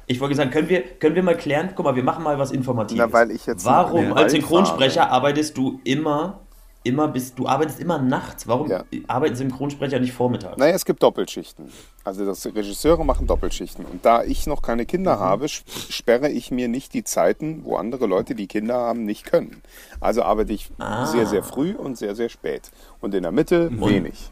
Ich 0.06 0.20
wollte 0.20 0.36
sagen, 0.36 0.50
können 0.50 0.68
wir, 0.68 0.82
können 0.82 1.14
wir 1.16 1.22
mal 1.24 1.36
klären? 1.36 1.70
Guck 1.74 1.84
mal, 1.84 1.96
wir 1.96 2.04
machen 2.04 2.22
mal 2.22 2.38
was 2.38 2.52
Informatives. 2.52 3.04
Na, 3.04 3.12
weil 3.12 3.32
ich 3.32 3.44
jetzt 3.46 3.64
Warum 3.64 4.12
als 4.12 4.32
Synchronsprecher 4.32 5.10
arbeitest 5.10 5.56
du 5.58 5.80
immer, 5.82 6.40
immer 6.86 7.08
bis, 7.08 7.34
du 7.34 7.46
arbeitest 7.46 7.80
immer 7.80 7.98
nachts? 7.98 8.46
Warum 8.46 8.70
Ja. 8.70 8.84
arbeiten 9.08 9.36
Synchronsprecher 9.36 9.98
nicht 10.00 10.12
vormittags? 10.12 10.56
Naja, 10.56 10.74
es 10.74 10.84
gibt 10.84 11.02
Doppelschichten. 11.02 11.70
Also 12.04 12.24
das 12.24 12.46
Regisseure 12.46 13.04
machen 13.04 13.26
Doppelschichten. 13.26 13.84
Und 13.84 14.04
da 14.04 14.22
ich 14.22 14.46
noch 14.46 14.62
keine 14.62 14.86
Kinder 14.86 15.18
habe, 15.18 15.46
sch- 15.46 15.62
sperre 15.92 16.28
ich 16.28 16.50
mir 16.50 16.68
nicht 16.68 16.94
die 16.94 17.04
Zeiten, 17.04 17.64
wo 17.64 17.76
andere 17.76 18.06
Leute, 18.06 18.34
die 18.34 18.46
Kinder 18.46 18.74
haben, 18.76 19.04
nicht 19.04 19.24
können. 19.26 19.62
Also 20.00 20.22
arbeite 20.22 20.52
ich 20.52 20.70
Ah. 20.78 21.06
sehr, 21.06 21.26
sehr 21.26 21.42
früh 21.42 21.72
und 21.72 21.98
sehr, 21.98 22.14
sehr 22.14 22.28
spät. 22.28 22.70
Und 23.00 23.14
in 23.14 23.22
der 23.22 23.32
Mitte 23.32 23.70
wenig. 23.80 24.30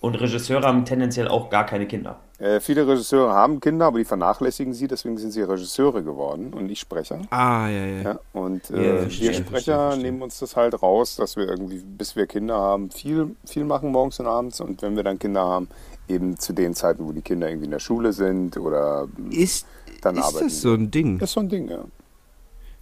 Und 0.00 0.14
Regisseure 0.14 0.66
haben 0.66 0.84
tendenziell 0.86 1.28
auch 1.28 1.50
gar 1.50 1.66
keine 1.66 1.86
Kinder. 1.86 2.18
Äh, 2.40 2.58
viele 2.60 2.88
Regisseure 2.88 3.32
haben 3.32 3.60
Kinder, 3.60 3.84
aber 3.86 3.98
die 3.98 4.04
vernachlässigen 4.06 4.72
sie, 4.72 4.88
deswegen 4.88 5.18
sind 5.18 5.30
sie 5.32 5.42
Regisseure 5.42 6.02
geworden 6.02 6.54
und 6.54 6.66
nicht 6.66 6.80
Sprecher. 6.80 7.20
Ah, 7.28 7.68
ja, 7.68 7.84
ja. 7.84 8.02
Ja, 8.02 8.20
und 8.32 8.70
Ja, 8.70 8.76
äh, 8.76 8.80
verstehe, 8.80 8.92
wir 8.92 9.00
verstehe, 9.02 9.34
Sprecher 9.34 9.78
verstehe. 9.88 10.02
nehmen 10.02 10.22
uns 10.22 10.38
das 10.38 10.56
halt 10.56 10.82
raus, 10.82 11.16
dass 11.16 11.36
wir 11.36 11.46
irgendwie, 11.46 11.82
bis 11.84 12.16
wir 12.16 12.26
Kinder 12.26 12.56
haben, 12.56 12.90
viel, 12.90 13.36
viel 13.44 13.64
machen 13.64 13.92
morgens 13.92 14.18
und 14.20 14.26
abends. 14.26 14.60
Und 14.62 14.80
wenn 14.80 14.96
wir 14.96 15.02
dann 15.02 15.18
Kinder 15.18 15.42
haben, 15.42 15.68
eben 16.08 16.38
zu 16.38 16.54
den 16.54 16.74
Zeiten, 16.74 17.06
wo 17.06 17.12
die 17.12 17.20
Kinder 17.20 17.46
irgendwie 17.48 17.66
in 17.66 17.72
der 17.72 17.78
Schule 17.78 18.14
sind 18.14 18.56
oder 18.56 19.06
Ist, 19.30 19.66
Dann 20.00 20.16
ist 20.16 20.24
arbeiten 20.24 20.46
das 20.46 20.62
so 20.62 20.72
ein 20.72 20.90
Ding? 20.90 21.20
ist 21.20 21.32
so 21.32 21.40
ein 21.40 21.48
Ding, 21.50 21.68
ja. 21.68 21.84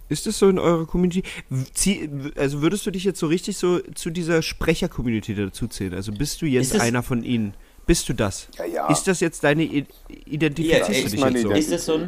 Ist 0.07 0.25
das 0.25 0.39
so 0.39 0.47
in 0.49 0.57
eurer 0.57 0.85
Community? 0.87 1.21
Also 2.35 2.61
würdest 2.61 2.85
du 2.85 2.91
dich 2.91 3.03
jetzt 3.03 3.19
so 3.19 3.27
richtig 3.27 3.57
so 3.57 3.79
zu 3.93 4.09
dieser 4.09 4.41
Sprecher-Community 4.41 5.35
dazuzählen? 5.35 5.93
Also 5.93 6.11
bist 6.13 6.41
du 6.41 6.45
jetzt 6.47 6.73
Ist 6.73 6.81
einer 6.81 7.03
von 7.03 7.23
ihnen? 7.23 7.53
Bist 7.89 8.07
du 8.07 8.13
das? 8.13 8.47
Ja, 8.55 8.65
ja. 8.65 8.87
Ist 8.91 9.07
das 9.07 9.19
jetzt 9.19 9.43
deine 9.43 9.63
I 9.63 9.83
Identifizierst 10.27 10.89
Ja, 10.91 10.95
ist 10.95 11.11
dich 11.11 11.19
meine 11.19 11.39
jetzt 11.39 11.41
so? 11.41 11.49
Identität. 11.49 11.57
Ist 11.57 11.71
das 11.71 11.85
so 11.87 11.93
ein. 11.95 12.07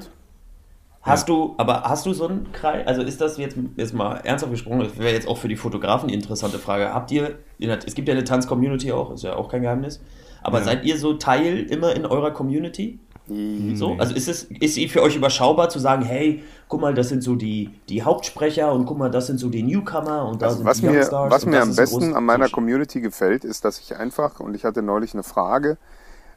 Hast 1.01 1.27
du, 1.27 1.55
aber 1.57 1.81
hast 1.81 2.05
du 2.05 2.13
so 2.13 2.27
einen 2.27 2.51
Kreis? 2.51 2.85
Also 2.85 3.01
ist 3.01 3.19
das 3.19 3.39
jetzt, 3.39 3.57
jetzt 3.77 3.91
mal 3.95 4.17
ernsthaft 4.17 4.51
gesprochen, 4.51 4.81
das 4.81 4.95
wäre 4.99 5.11
jetzt 5.11 5.27
auch 5.27 5.39
für 5.39 5.47
die 5.47 5.55
Fotografen 5.55 6.09
die 6.09 6.13
interessante 6.13 6.59
Frage. 6.59 6.93
Habt 6.93 7.09
ihr, 7.09 7.39
es 7.57 7.95
gibt 7.95 8.07
ja 8.07 8.13
eine 8.13 8.23
Tanz-Community 8.23 8.91
auch, 8.91 9.11
ist 9.11 9.23
ja 9.23 9.35
auch 9.35 9.49
kein 9.49 9.63
Geheimnis. 9.63 9.99
Aber 10.43 10.59
Ja. 10.59 10.65
seid 10.65 10.85
ihr 10.85 10.99
so 10.99 11.13
Teil 11.15 11.61
immer 11.63 11.95
in 11.95 12.05
eurer 12.05 12.29
Community? 12.29 12.99
Mhm. 13.31 13.75
So? 13.75 13.95
Also 13.97 14.13
ist 14.13 14.27
es 14.27 14.43
ist 14.43 14.75
sie 14.75 14.87
für 14.87 15.01
euch 15.01 15.15
überschaubar 15.15 15.69
zu 15.69 15.79
sagen, 15.79 16.03
hey, 16.03 16.43
guck 16.67 16.81
mal, 16.81 16.93
das 16.93 17.09
sind 17.09 17.23
so 17.23 17.35
die, 17.35 17.69
die 17.89 18.03
Hauptsprecher 18.03 18.71
und 18.71 18.85
guck 18.85 18.97
mal, 18.97 19.09
das 19.09 19.27
sind 19.27 19.39
so 19.39 19.49
die 19.49 19.63
Newcomer 19.63 20.25
und 20.27 20.41
da 20.41 20.47
Also 20.47 20.57
sind 20.57 20.65
was 20.67 20.79
die 20.79 20.85
mir, 20.87 20.97
Youngstars 20.99 21.31
was 21.31 21.45
mir 21.45 21.61
am 21.61 21.75
besten 21.75 22.13
an 22.13 22.23
meiner 22.25 22.49
Community 22.49 23.01
gefällt, 23.01 23.43
ist, 23.43 23.65
dass 23.65 23.79
ich 23.79 23.95
einfach, 23.95 24.39
und 24.39 24.55
ich 24.55 24.65
hatte 24.65 24.81
neulich 24.81 25.13
eine 25.13 25.23
Frage, 25.23 25.77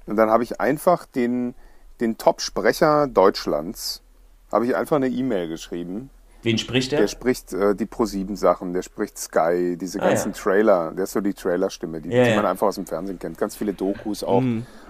und 0.07 0.17
dann 0.17 0.31
habe 0.31 0.43
ich 0.43 0.61
einfach 0.61 1.07
den, 1.07 1.55
den 2.01 2.19
Top-Sprecher 2.19 3.07
Deutschlands, 3.07 4.03
habe 4.53 4.67
ich 4.67 4.77
einfach 4.77 4.97
eine 4.97 5.09
E-Mail 5.09 5.49
geschrieben. 5.49 6.11
Wen 6.43 6.59
spricht 6.59 6.93
der? 6.93 7.01
Der 7.01 7.09
spricht 7.09 7.55
äh, 7.55 7.75
die 7.75 7.87
Pro-7-Sachen, 7.87 8.75
der 8.75 8.83
spricht 8.83 9.17
Sky, 9.19 9.79
diese 9.81 10.03
Ah, 10.03 10.09
ganzen 10.09 10.33
ja. 10.33 10.39
Trailer, 10.39 10.93
der 10.93 11.05
ist 11.05 11.13
so 11.13 11.23
die 11.23 11.33
Trailerstimme, 11.33 12.03
die, 12.03 12.11
Ja, 12.11 12.25
die 12.25 12.31
ja. 12.31 12.37
man 12.37 12.45
einfach 12.45 12.67
aus 12.67 12.75
dem 12.75 12.85
Fernsehen 12.85 13.19
kennt. 13.19 13.39
Ganz 13.39 13.57
viele 13.57 13.73
Dokus 13.73 14.23
auch. 14.23 14.43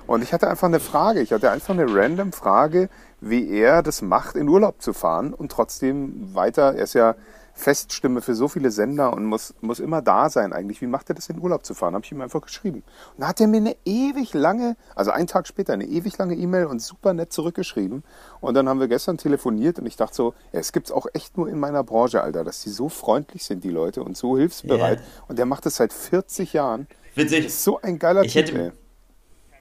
Und 0.06 0.22
ich 0.22 0.32
hatte 0.32 0.48
einfach 0.48 0.68
eine 0.68 0.80
Frage, 0.80 1.20
ich 1.20 1.32
hatte 1.32 1.50
einfach 1.50 1.70
eine 1.74 1.86
random 1.88 2.32
Frage, 2.32 2.88
wie 3.20 3.48
er 3.50 3.82
das 3.82 4.02
macht, 4.02 4.36
in 4.36 4.48
Urlaub 4.48 4.82
zu 4.82 4.92
fahren 4.92 5.32
und 5.32 5.50
trotzdem 5.50 6.34
weiter, 6.34 6.74
er 6.74 6.84
ist 6.84 6.94
ja 6.94 7.14
Feststimme 7.56 8.20
für 8.20 8.34
so 8.34 8.48
viele 8.48 8.72
Sender 8.72 9.12
und 9.12 9.24
muss, 9.26 9.54
muss 9.60 9.78
immer 9.78 10.02
da 10.02 10.28
sein 10.28 10.52
eigentlich. 10.52 10.80
Wie 10.82 10.88
macht 10.88 11.08
er 11.08 11.14
das 11.14 11.28
in 11.28 11.38
Urlaub 11.40 11.64
zu 11.64 11.72
fahren? 11.72 11.94
Habe 11.94 12.04
ich 12.04 12.10
ihm 12.10 12.20
einfach 12.20 12.40
geschrieben. 12.42 12.78
Und 13.12 13.20
dann 13.20 13.28
hat 13.28 13.40
er 13.40 13.46
mir 13.46 13.58
eine 13.58 13.76
ewig 13.84 14.34
lange, 14.34 14.76
also 14.96 15.12
einen 15.12 15.28
Tag 15.28 15.46
später, 15.46 15.72
eine 15.72 15.84
ewig 15.86 16.18
lange 16.18 16.34
E-Mail 16.34 16.66
und 16.66 16.82
super 16.82 17.14
nett 17.14 17.32
zurückgeschrieben. 17.32 18.02
Und 18.40 18.54
dann 18.54 18.68
haben 18.68 18.80
wir 18.80 18.88
gestern 18.88 19.18
telefoniert 19.18 19.78
und 19.78 19.86
ich 19.86 19.94
dachte 19.96 20.16
so, 20.16 20.34
ja, 20.52 20.58
es 20.58 20.72
gibt's 20.72 20.90
auch 20.90 21.06
echt 21.14 21.38
nur 21.38 21.48
in 21.48 21.60
meiner 21.60 21.84
Branche, 21.84 22.22
Alter, 22.22 22.42
dass 22.42 22.60
die 22.62 22.70
so 22.70 22.88
freundlich 22.88 23.44
sind, 23.44 23.62
die 23.62 23.70
Leute, 23.70 24.02
und 24.02 24.16
so 24.16 24.36
hilfsbereit. 24.36 24.98
Ja. 24.98 25.06
Und 25.28 25.38
der 25.38 25.46
macht 25.46 25.64
das 25.64 25.76
seit 25.76 25.92
40 25.92 26.54
Jahren. 26.54 26.88
Witzig. 27.14 27.54
So 27.54 27.80
ein 27.80 28.00
geiler 28.00 28.24
Ich 28.24 28.32
Typ, 28.32 28.48
hätte- 28.48 28.58
ey. 28.64 28.72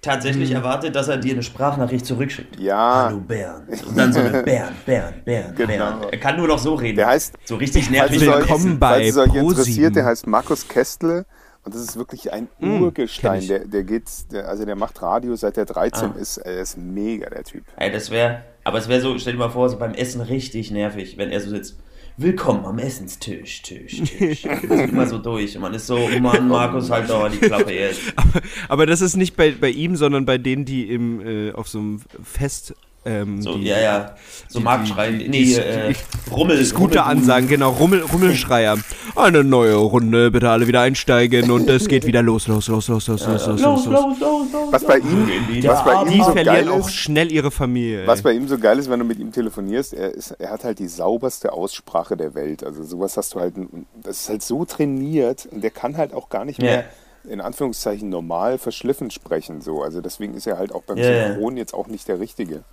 Tatsächlich 0.04 0.52
erwartet, 0.52 0.96
dass 0.96 1.08
er 1.08 1.18
dir 1.18 1.34
eine 1.34 1.42
Sprachnachricht 1.44 2.06
zurückschickt. 2.06 2.60
Ja. 2.60 3.06
Hallo 3.08 3.20
Bernd. 3.20 3.84
Und 3.88 3.98
dann 3.98 4.14
so 4.14 4.20
eine 4.20 4.44
Bernd, 4.44 4.86
Bernd, 4.86 5.26
Bernd, 5.26 5.56
Genau. 5.56 5.68
Bernd. 5.68 6.06
Er 6.12 6.20
kann 6.20 6.38
nur 6.38 6.48
noch 6.48 6.60
so 6.60 6.76
reden. 6.76 6.98
Der 6.98 7.08
heißt- 7.10 7.34
so 7.46 7.56
richtig 7.56 7.90
nervig. 7.90 8.22
Willkommen 8.22 8.78
bei 8.78 8.90
falls 8.96 9.10
es 9.10 9.18
euch 9.18 9.30
Pro7. 9.32 9.50
interessiert, 9.50 9.96
der 9.96 10.06
heißt 10.06 10.28
Markus 10.28 10.68
Kestle. 10.68 11.26
Und 11.66 11.74
das 11.74 11.82
ist 11.82 11.96
wirklich 11.96 12.32
ein 12.34 12.50
kenn 12.60 12.82
Urgestein. 12.82 13.48
Der, 13.48 13.60
der 13.66 13.84
geht, 13.84 14.04
der, 14.34 14.50
also 14.50 14.66
der 14.66 14.76
macht 14.76 15.02
Radio 15.02 15.34
seit 15.38 15.58
er 15.58 15.66
13 15.66 16.12
Ah. 16.12 16.20
ist. 16.20 16.38
Er 16.38 16.60
ist 16.60 16.78
mega, 16.78 17.30
der 17.30 17.46
Typ. 17.46 17.64
Ey, 17.78 17.90
das 17.90 18.12
wäre, 18.12 18.44
aber 18.66 18.80
es 18.80 18.90
wäre 18.90 19.00
so, 19.00 19.18
stell 19.18 19.34
dir 19.34 19.40
mal 19.40 19.50
vor, 19.50 19.70
so 19.70 19.78
beim 19.80 19.94
Essen 19.94 20.20
richtig 20.20 20.72
nervig, 20.72 21.18
wenn 21.18 21.32
er 21.32 21.40
so 21.40 21.50
sitzt. 21.50 21.78
Willkommen 22.16 22.64
am 22.66 22.78
Essenstisch, 22.78 23.64
Tisch, 23.64 24.02
Tisch. 24.04 24.44
Das 24.44 24.64
ist 24.64 24.92
immer 24.92 25.08
so 25.08 25.18
durch. 25.18 25.56
Und 25.56 25.64
man 25.64 25.74
ist 25.74 25.88
so, 25.88 25.98
oh 26.16 26.20
Mann, 26.20 26.48
Markus, 26.48 26.92
halt 26.92 27.10
doch 27.10 27.28
die 27.28 27.40
Klappe 27.40 27.74
jetzt. 27.74 28.02
Aber 28.70 28.86
das 28.86 29.02
ist 29.02 29.16
nicht 29.16 29.36
bei, 29.36 29.52
bei 29.52 29.70
ihm, 29.70 29.96
sondern 29.96 30.24
bei 30.24 30.38
denen, 30.38 30.64
die 30.64 30.90
im, 30.92 31.22
äh, 31.22 31.52
auf 31.54 31.68
so 31.68 31.80
einem 31.80 32.02
Fest 32.24 32.76
ähm, 33.06 33.42
So, 33.42 33.58
die, 33.58 33.66
ja, 33.66 33.80
ja. 33.80 34.16
So 34.48 34.60
die- 34.60 34.66
Marktschrei. 34.66 35.12
die- 35.12 35.30
nee, 35.30 35.44
die- 35.44 35.56
äh, 35.56 35.94
Rummel. 36.32 36.58
Das 36.60 36.74
gute 36.74 37.00
Rummel- 37.00 37.12
Ansagen, 37.18 37.48
genau, 37.48 37.72
Rummel, 37.72 38.02
Rummelschreier. 38.02 38.78
Eine 39.16 39.44
neue 39.44 39.76
Runde, 39.76 40.32
bitte 40.32 40.50
alle 40.50 40.68
wieder 40.68 40.82
einsteigen 40.82 41.52
und 41.52 41.70
es 41.70 41.88
geht 41.88 42.06
wieder 42.06 42.22
los, 42.22 42.48
los, 42.48 42.68
los, 42.68 42.88
los, 42.88 43.08
los, 43.08 43.26
los, 43.28 43.48
los, 43.48 43.62
los, 43.62 43.86
los. 43.86 44.20
los, 44.20 44.20
los. 44.20 44.72
Was 44.72 44.84
bei 44.86 44.98
ihm, 45.00 45.28
was 45.64 45.84
bei 45.84 46.04
Die 46.06 46.14
ihm 46.18 46.24
so 46.24 46.32
verlieren 46.32 46.46
geil 46.46 46.70
auch 46.70 46.88
ist, 46.88 46.94
schnell 46.96 47.32
ihre 47.32 47.52
Familie. 47.52 48.08
was 48.08 48.22
bei 48.22 48.32
ihm 48.32 48.48
so 48.48 48.58
geil 48.58 48.80
ist, 48.80 48.90
wenn 48.90 49.00
du 49.00 49.06
mit 49.06 49.20
ihm 49.20 49.32
telefonierst, 49.32 49.94
er, 49.94 50.12
ist, 50.12 50.32
er 50.40 50.50
hat 50.52 50.64
halt 50.64 50.80
die 50.80 50.88
sauberste 50.88 51.52
Aussprache 51.54 52.18
der 52.18 52.34
Welt. 52.34 52.64
Also 52.64 52.84
sowas 52.84 53.18
hast 53.18 53.36
du 53.36 53.40
halt, 53.40 53.54
das 54.02 54.22
ist 54.22 54.30
halt 54.30 54.42
so 54.44 54.66
trainiert 54.66 55.48
und 55.52 55.64
der 55.64 55.72
kann 55.72 55.98
halt 55.98 56.14
auch 56.14 56.30
gar 56.30 56.46
nicht 56.46 56.60
mehr 56.62 56.86
in 57.30 57.40
Anführungszeichen 57.40 58.10
normal 58.10 58.58
verschliffen 58.58 59.10
sprechen. 59.10 59.62
So. 59.62 59.82
Also 59.82 60.02
deswegen 60.02 60.34
ist 60.34 60.46
er 60.48 60.58
halt 60.58 60.74
auch 60.74 60.82
beim 60.84 60.98
ja. 60.98 61.28
Synchron 61.28 61.56
jetzt 61.56 61.74
auch 61.74 61.88
nicht 61.88 62.08
der 62.10 62.20
Richtige. 62.20 62.64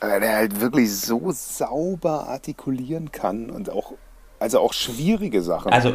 Aber 0.00 0.20
der 0.20 0.36
halt 0.36 0.60
wirklich 0.60 0.94
so 0.94 1.32
sauber 1.32 2.28
artikulieren 2.28 3.10
kann 3.10 3.50
und 3.50 3.70
auch, 3.70 3.92
also 4.38 4.60
auch 4.60 4.72
schwierige 4.72 5.42
Sachen. 5.42 5.72
Also, 5.72 5.94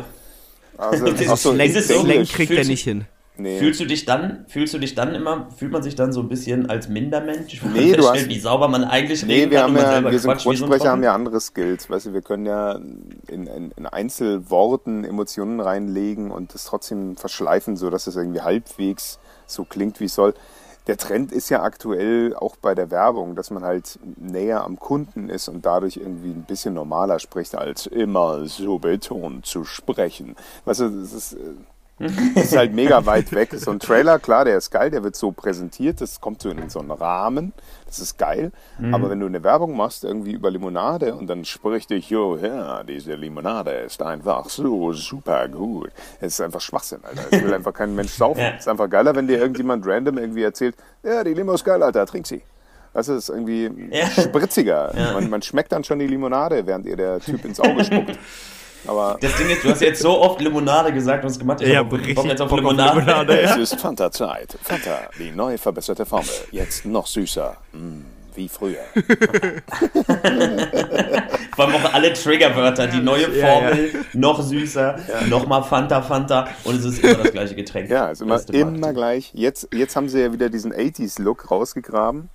also 0.78 1.06
auch 1.32 1.38
so 1.38 1.54
Slang, 1.54 2.26
kriegt 2.26 2.52
er 2.52 2.66
nicht 2.66 2.84
hin. 2.84 3.06
Nee. 3.36 3.58
fühlst 3.58 3.80
du 3.80 3.86
dich 3.86 4.06
dann, 4.06 4.46
fühlst 4.48 4.76
du 4.76 4.78
dich 4.78 4.94
dann 4.94 5.16
immer, 5.16 5.50
fühlt 5.58 5.72
man 5.72 5.82
sich 5.82 5.96
dann 5.96 6.14
so 6.14 6.20
ein 6.20 6.30
bisschen 6.30 6.70
als 6.70 6.88
Mindermensch? 6.88 7.64
Nee, 7.64 7.94
du 7.94 8.08
hast- 8.08 8.30
wie 8.30 8.40
sauber 8.40 8.68
man 8.68 8.84
eigentlich 8.84 9.26
Nee, 9.26 9.34
reden 9.34 9.52
wir 9.52 9.62
kann 9.62 9.76
haben 9.76 9.76
ja, 9.76 10.04
wir 10.04 10.12
wie 10.12 10.18
so 10.20 10.30
Synchronsprecher 10.30 10.92
haben 10.92 11.02
ja 11.02 11.16
andere 11.16 11.42
Skills. 11.42 11.90
Weißt 11.90 12.06
du, 12.08 12.14
wir 12.14 12.22
können 12.22 12.46
ja 12.46 12.74
in, 12.74 13.48
in, 13.48 13.72
in 13.76 13.86
Einzelworten 13.88 15.04
Emotionen 15.04 15.60
reinlegen 15.60 16.30
und 16.30 16.54
das 16.54 16.66
trotzdem 16.66 17.16
verschleifen, 17.16 17.76
so 17.76 17.90
dass 17.90 18.06
es 18.06 18.16
irgendwie 18.16 18.42
halbwegs 18.42 19.18
so 19.48 19.64
klingt, 19.64 20.00
wie 20.00 20.06
es 20.06 20.14
soll. 20.14 20.36
Der 20.88 20.98
Trend 20.98 21.32
ist 21.32 21.50
ja 21.50 21.64
aktuell 21.64 22.36
auch 22.36 22.58
bei 22.58 22.76
der 22.76 22.92
Werbung, 22.92 23.36
dass 23.36 23.52
man 23.52 23.64
halt 23.64 24.00
näher 24.18 24.64
am 24.64 24.78
Kunden 24.78 25.30
ist 25.30 25.48
und 25.48 25.66
dadurch 25.66 25.98
irgendwie 25.98 26.32
ein 26.32 26.44
bisschen 26.44 26.74
normaler 26.74 27.20
spricht, 27.20 27.56
als 27.56 27.88
immer 27.88 28.46
so 28.48 28.80
betont 28.80 29.46
zu 29.46 29.64
sprechen. 29.64 30.36
Weißt 30.66 30.82
du, 30.82 30.90
das 30.90 31.14
ist, 31.14 31.34
äh, 31.34 31.54
ist 32.36 32.56
halt 32.56 32.74
mega 32.74 33.06
weit 33.06 33.32
weg. 33.34 33.54
So 33.54 33.72
ein 33.72 33.80
Trailer, 33.80 34.18
klar, 34.20 34.46
der 34.46 34.58
ist 34.58 34.72
geil, 34.72 34.90
der 34.90 35.04
wird 35.04 35.16
so 35.16 35.32
präsentiert, 35.32 36.02
das 36.02 36.20
kommt 36.20 36.42
so 36.42 36.50
in 36.50 36.70
so 36.70 36.80
einen 36.80 36.92
Rahmen, 36.92 37.54
das 37.86 38.00
ist 38.00 38.18
geil. 38.18 38.52
Aber 38.92 39.10
wenn 39.10 39.20
du 39.20 39.28
eine 39.28 39.44
Werbung 39.44 39.78
machst, 39.78 40.04
irgendwie 40.04 40.32
über 40.34 40.50
Limonade 40.50 41.14
und 41.16 41.28
dann 41.28 41.46
spricht 41.46 41.92
dich, 41.92 42.10
jo, 42.10 42.36
ja, 42.38 42.84
diese 42.84 43.14
Limonade 43.14 43.72
ist 43.72 44.02
einfach 44.02 44.50
so 44.50 44.92
super 44.94 45.48
gut. 45.48 45.92
Es 46.20 46.34
ist 46.34 46.42
einfach 46.42 46.62
Schwachsinn, 46.62 47.00
Alter. 47.04 47.24
Es 47.32 47.44
will 47.44 47.54
einfach 47.54 47.74
kein 47.74 47.94
Mensch 47.96 48.12
saufen. 48.14 48.42
Ja. 48.42 48.50
Es 48.56 48.62
ist 48.62 48.68
einfach 48.68 48.90
geiler, 48.90 49.16
wenn 49.16 49.28
dir 49.28 49.38
irgendjemand 49.38 49.86
random 49.86 50.18
irgendwie 50.18 50.44
erzählt, 50.44 50.76
ja, 51.04 51.24
die 51.24 51.34
Limo 51.34 51.54
ist 51.54 51.64
geil, 51.64 51.82
Alter, 51.84 52.06
trink 52.08 52.26
sie. 52.28 52.42
Das 52.94 53.08
ist 53.08 53.30
irgendwie 53.30 53.90
Ja. 53.92 54.08
spritziger. 54.08 54.92
Man, 55.14 55.30
man 55.30 55.42
schmeckt 55.42 55.72
dann 55.72 55.84
schon 55.84 56.00
die 56.00 56.08
Limonade, 56.08 56.66
während 56.66 56.86
ihr 56.86 56.96
der 56.96 57.20
Typ 57.20 57.46
ins 57.46 57.60
Auge 57.60 57.84
spuckt. 57.86 58.18
Aber 58.88 59.18
Das 59.22 59.36
Ding 59.38 59.50
ist, 59.50 59.64
du 59.64 59.70
hast 59.70 59.82
jetzt 59.82 60.02
so 60.02 60.20
oft 60.20 60.42
Limonade 60.42 60.92
gesagt 60.92 61.24
und 61.24 61.32
es 61.32 61.40
gemacht. 61.40 61.62
Ich 61.62 61.70
Ja, 61.70 61.80
hab 61.80 61.90
Bock 61.90 62.00
richtig 62.00 62.24
jetzt 62.26 62.42
auf 62.42 62.50
Bock 62.50 62.60
auf 62.60 62.72
Limonade. 62.72 63.00
Limonade. 63.00 63.40
Es 63.42 63.56
ist 63.58 63.76
Fanta-Zeit. 63.80 64.58
Fanta, 64.62 65.10
die 65.18 65.32
neue 65.32 65.58
verbesserte 65.58 66.06
Formel. 66.06 66.28
Jetzt 66.52 66.86
noch 66.86 67.08
süßer. 67.08 67.56
Mm, 67.72 68.02
wie 68.36 68.50
früher. 68.50 68.76
Vor 71.56 71.66
allem 71.66 71.76
auch 71.76 71.94
alle 71.94 72.14
Triggerwörter, 72.14 72.88
die 72.88 73.00
neue 73.00 73.30
Ja, 73.38 73.48
Formel, 73.48 73.92
noch 74.14 74.42
süßer, 74.42 74.98
nochmal 75.30 75.64
Fanta, 75.64 76.02
Fanta 76.02 76.48
und 76.64 76.76
es 76.80 76.86
ist 76.86 77.04
immer 77.04 77.16
das 77.16 77.32
gleiche 77.32 77.56
Getränk. 77.56 77.90
Ja, 77.90 78.10
ist 78.10 78.22
immer, 78.22 78.42
immer 78.52 78.94
gleich. 78.94 79.32
Jetzt, 79.34 79.68
jetzt 79.74 79.96
haben 79.96 80.10
sie 80.10 80.20
ja 80.22 80.34
wieder 80.34 80.50
diesen 80.50 80.74
80s-Look 80.74 81.52
rausgegraben. 81.52 82.30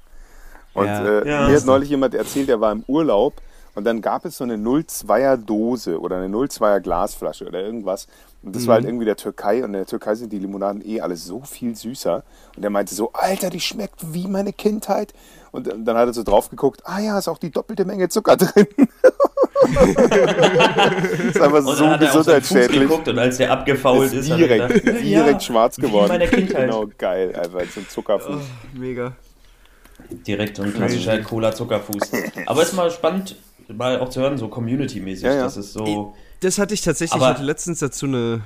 Und 0.74 0.86
Ja. 0.86 1.04
äh, 1.20 1.28
Ja. 1.28 1.48
mir 1.48 1.56
hat 1.56 1.64
neulich 1.64 1.88
jemand 1.90 2.14
erzählt, 2.14 2.48
der 2.48 2.60
war 2.60 2.70
im 2.72 2.84
Urlaub 2.86 3.34
und 3.78 3.84
dann 3.84 4.02
gab 4.02 4.24
es 4.24 4.36
so 4.38 4.42
eine 4.42 4.56
02er 4.56 5.36
Dose 5.36 6.00
oder 6.00 6.16
eine 6.16 6.26
02er 6.36 6.80
Glasflasche 6.80 7.46
oder 7.46 7.62
irgendwas. 7.62 8.08
Und 8.42 8.56
das 8.56 8.66
war 8.66 8.74
halt 8.74 8.84
irgendwie 8.84 9.04
der 9.04 9.14
Türkei 9.14 9.58
und 9.58 9.66
in 9.66 9.74
der 9.74 9.86
Türkei 9.86 10.16
sind 10.16 10.32
die 10.32 10.40
Limonaden 10.40 10.84
eh 10.84 11.00
alle 11.00 11.14
so 11.14 11.42
viel 11.42 11.76
süßer. 11.76 12.24
Und 12.56 12.64
er 12.64 12.70
meinte 12.70 12.92
so, 12.92 13.12
Alter, 13.12 13.50
die 13.50 13.60
schmeckt 13.60 14.12
wie 14.12 14.26
meine 14.26 14.52
Kindheit. 14.52 15.14
Und 15.52 15.68
dann 15.68 15.96
hat 15.96 16.08
er 16.08 16.12
so 16.12 16.24
drauf 16.24 16.50
geguckt, 16.50 16.82
ah 16.86 16.98
ja, 16.98 17.16
ist 17.20 17.28
auch 17.28 17.38
die 17.38 17.52
doppelte 17.52 17.84
Menge 17.84 18.08
Zucker 18.08 18.36
drin. 18.36 18.66
ist 21.28 21.40
einfach 21.40 21.64
Und 21.64 21.76
so 21.76 21.86
hat 21.86 22.00
gesundheitsschädlich. 22.00 22.80
geguckt 22.80 23.06
und 23.06 23.16
als 23.20 23.36
der 23.36 23.52
abgefault 23.52 24.12
Ist 24.12 24.28
ist, 24.28 24.36
direkt, 24.36 24.60
er 24.60 24.68
gedacht, 24.70 25.04
direkt 25.04 25.30
ja, 25.34 25.40
schwarz 25.40 25.78
wie 25.78 25.82
geworden. 25.82 26.08
meine 26.08 26.26
Kindheit. 26.26 26.66
Genau, 26.66 26.86
geil, 26.98 27.32
einfach 27.36 27.62
so 27.72 27.78
ein 27.78 27.88
Zuckerfuß. 27.88 28.42
Mega. 28.74 29.12
Direkt 30.26 30.56
so 30.56 30.64
ein 30.64 30.74
klassischer 30.74 31.22
Cola-Zuckerfuß. 31.22 32.10
Aber 32.46 32.62
ist 32.62 32.72
mal 32.72 32.90
spannend, 32.90 33.36
mal 33.68 34.00
auch 34.00 34.08
zu 34.08 34.20
hören, 34.20 34.38
so 34.38 34.48
Community-mäßig. 34.48 35.24
Ja, 35.24 35.34
ja. 35.34 35.42
Das 35.44 35.56
ist 35.56 35.72
so. 35.72 36.14
Das 36.40 36.58
hatte 36.58 36.74
ich 36.74 36.80
tatsächlich, 36.82 37.14
Aber- 37.20 37.30
ich 37.32 37.36
hatte 37.36 37.44
letztens 37.46 37.78
dazu 37.80 38.06
eine. 38.06 38.42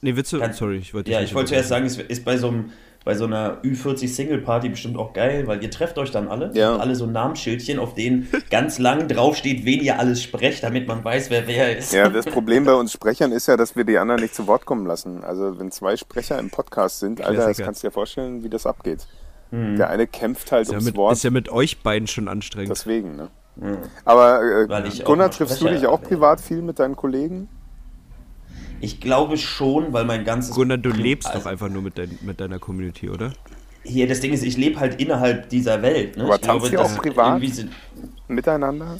Nee, 0.00 0.14
Witze. 0.16 0.38
Kann- 0.38 0.52
Sorry, 0.52 0.76
ich 0.76 0.94
wollte 0.94 1.10
Ja, 1.10 1.20
ich 1.20 1.34
wollte 1.34 1.48
zuerst 1.50 1.68
sagen, 1.68 1.86
es 1.86 1.96
ist 1.98 2.24
bei 2.24 2.36
so 2.36 2.48
einem. 2.48 2.70
Bei 3.04 3.14
so 3.14 3.24
einer 3.24 3.58
Ü40-Single-Party 3.62 4.68
bestimmt 4.68 4.96
auch 4.98 5.12
geil, 5.12 5.46
weil 5.46 5.62
ihr 5.62 5.70
trefft 5.70 5.96
euch 5.96 6.10
dann 6.10 6.26
alle. 6.26 6.50
Ja. 6.54 6.74
Und 6.74 6.80
alle 6.80 6.96
so 6.96 7.06
Namensschildchen, 7.06 7.78
auf 7.78 7.94
denen 7.94 8.26
ganz 8.50 8.80
lang 8.80 9.06
draufsteht, 9.06 9.64
wen 9.64 9.80
ihr 9.80 10.00
alles 10.00 10.24
sprecht, 10.24 10.64
damit 10.64 10.88
man 10.88 11.04
weiß, 11.04 11.30
wer 11.30 11.46
wer 11.46 11.78
ist. 11.78 11.92
Ja, 11.92 12.08
das 12.08 12.24
Problem 12.26 12.64
bei 12.64 12.74
uns 12.74 12.90
Sprechern 12.92 13.30
ist 13.30 13.46
ja, 13.46 13.56
dass 13.56 13.76
wir 13.76 13.84
die 13.84 13.96
anderen 13.98 14.20
nicht 14.22 14.34
zu 14.34 14.48
Wort 14.48 14.66
kommen 14.66 14.86
lassen. 14.86 15.22
Also 15.22 15.56
wenn 15.60 15.70
zwei 15.70 15.96
Sprecher 15.96 16.36
im 16.40 16.50
Podcast 16.50 16.98
sind, 16.98 17.20
Alter, 17.20 17.46
das 17.46 17.58
kannst 17.58 17.84
du 17.84 17.86
dir 17.86 17.92
vorstellen, 17.92 18.42
wie 18.42 18.48
das 18.48 18.66
abgeht. 18.66 19.06
Der 19.52 19.88
eine 19.88 20.08
kämpft 20.08 20.50
halt 20.50 20.62
Ist 20.62 20.68
ja, 20.72 20.74
ums 20.78 20.86
mit, 20.86 20.96
Wort, 20.96 21.12
ist 21.12 21.22
ja 21.22 21.30
mit 21.30 21.48
euch 21.48 21.78
beiden 21.84 22.08
schon 22.08 22.26
anstrengend. 22.26 22.70
deswegen. 22.72 23.14
Ne? 23.14 23.28
Aber 24.04 24.40
äh, 24.42 25.02
Gunnar, 25.04 25.30
triffst 25.30 25.60
du 25.60 25.68
dich 25.68 25.86
auch 25.86 26.00
bin. 26.00 26.08
privat 26.08 26.40
viel 26.40 26.62
mit 26.62 26.78
deinen 26.78 26.96
Kollegen? 26.96 27.48
Ich 28.80 29.00
glaube 29.00 29.38
schon, 29.38 29.92
weil 29.92 30.04
mein 30.04 30.24
ganzes. 30.24 30.54
Gunnar, 30.54 30.76
du 30.76 30.90
lebst 30.90 31.28
also, 31.28 31.40
doch 31.40 31.46
einfach 31.46 31.68
nur 31.68 31.82
mit, 31.82 31.96
dein, 31.96 32.18
mit 32.22 32.40
deiner 32.40 32.58
Community, 32.58 33.08
oder? 33.08 33.32
Hier, 33.82 34.06
das 34.06 34.20
Ding 34.20 34.32
ist, 34.32 34.42
ich 34.42 34.56
lebe 34.56 34.78
halt 34.78 35.00
innerhalb 35.00 35.48
dieser 35.48 35.80
Welt. 35.80 36.16
Ne? 36.16 36.24
Aber 36.24 36.34
ich 36.34 36.40
glaube, 36.42 36.60
tanzt 36.60 36.72
ihr 36.72 36.80
auch 36.80 36.96
privat? 36.96 37.40
sind- 37.42 37.70
Miteinander? 38.28 38.98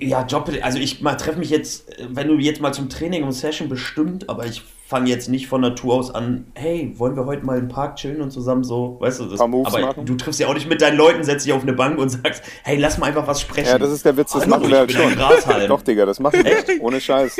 Ja, 0.00 0.24
Job, 0.26 0.50
also 0.62 0.78
ich 0.78 1.00
treffe 1.00 1.38
mich 1.38 1.50
jetzt, 1.50 1.84
wenn 2.08 2.28
du 2.28 2.34
jetzt 2.34 2.60
mal 2.60 2.72
zum 2.72 2.88
Training 2.88 3.24
und 3.24 3.32
Session 3.32 3.68
bestimmt, 3.68 4.28
aber 4.28 4.46
ich 4.46 4.62
fange 4.88 5.10
jetzt 5.10 5.28
nicht 5.28 5.48
von 5.48 5.60
Natur 5.60 5.94
aus 5.96 6.14
an, 6.14 6.46
hey, 6.54 6.94
wollen 6.96 7.14
wir 7.14 7.26
heute 7.26 7.44
mal 7.44 7.58
im 7.58 7.68
Park 7.68 7.96
chillen 7.96 8.22
und 8.22 8.30
zusammen 8.30 8.64
so, 8.64 8.96
weißt 9.00 9.20
du, 9.20 9.24
das, 9.26 9.38
aber 9.38 9.58
machen? 9.80 10.06
du 10.06 10.14
triffst 10.14 10.40
ja 10.40 10.46
auch 10.48 10.54
nicht 10.54 10.66
mit 10.66 10.80
deinen 10.80 10.96
Leuten, 10.96 11.22
setzt 11.24 11.44
dich 11.44 11.52
auf 11.52 11.60
eine 11.62 11.74
Bank 11.74 11.98
und 11.98 12.08
sagst, 12.24 12.42
hey, 12.62 12.78
lass 12.78 12.96
mal 12.96 13.06
einfach 13.08 13.26
was 13.26 13.40
sprechen. 13.42 13.68
Ja, 13.68 13.78
das 13.78 13.90
ist 13.90 14.06
der 14.06 14.16
Witz, 14.16 14.32
das 14.32 14.46
machen 14.46 14.70
wir 14.70 14.78
halt 14.78 14.90
schon. 14.90 15.12
Doch, 15.68 15.82
Digga, 15.82 16.06
das 16.06 16.20
machen 16.20 16.42
wir. 16.42 16.82
Ohne 16.82 17.00
Scheiß. 17.02 17.36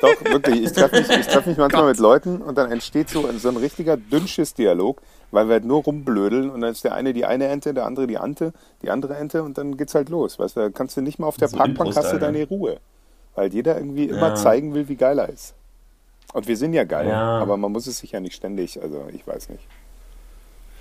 Doch, 0.00 0.24
wirklich. 0.24 0.64
Ich 0.64 0.72
treffe 0.72 0.96
mich, 0.98 1.08
ich 1.08 1.26
treff 1.28 1.46
mich 1.46 1.56
manchmal 1.58 1.86
mit 1.86 1.98
Leuten 1.98 2.38
und 2.42 2.58
dann 2.58 2.72
entsteht 2.72 3.08
so, 3.08 3.24
ein- 3.26 3.38
so 3.38 3.50
ein 3.50 3.56
richtiger 3.56 3.96
Dünnschiss-Dialog, 3.96 5.00
weil 5.30 5.46
wir 5.46 5.52
halt 5.54 5.64
nur 5.64 5.84
rumblödeln 5.84 6.50
und 6.50 6.60
dann 6.60 6.72
ist 6.72 6.82
der 6.82 6.94
eine 6.94 7.12
die 7.12 7.24
eine 7.24 7.46
Ente, 7.46 7.72
der 7.72 7.86
andere 7.86 8.08
die 8.08 8.18
Ante, 8.18 8.52
die 8.82 8.90
andere 8.90 9.14
Ente 9.16 9.44
und 9.44 9.58
dann 9.58 9.76
geht's 9.76 9.94
halt 9.94 10.08
los. 10.08 10.40
Weißt 10.40 10.56
du, 10.56 10.60
da 10.60 10.70
kannst 10.70 10.96
du 10.96 11.02
nicht 11.02 11.20
mal 11.20 11.28
auf 11.28 11.36
der 11.36 11.46
So 11.48 11.56
Parkbank 11.56 11.94
hast 11.94 12.12
du 12.12 12.18
deine 12.18 12.44
Ruhe. 12.48 12.78
Weil 13.36 13.52
jeder 13.54 13.76
irgendwie 13.76 14.06
immer 14.06 14.30
Ja. 14.30 14.34
zeigen 14.34 14.74
will, 14.74 14.88
wie 14.88 14.96
geil 14.96 15.18
er 15.20 15.28
ist. 15.28 15.54
Und 16.32 16.46
wir 16.46 16.56
sind 16.56 16.72
ja 16.74 16.84
geil, 16.84 17.08
Ja. 17.08 17.38
aber 17.40 17.56
man 17.56 17.72
muss 17.72 17.86
es 17.86 17.98
sich 17.98 18.12
ja 18.12 18.20
nicht 18.20 18.34
ständig, 18.34 18.80
also 18.80 19.04
ich 19.12 19.26
weiß 19.26 19.48
nicht. 19.48 19.66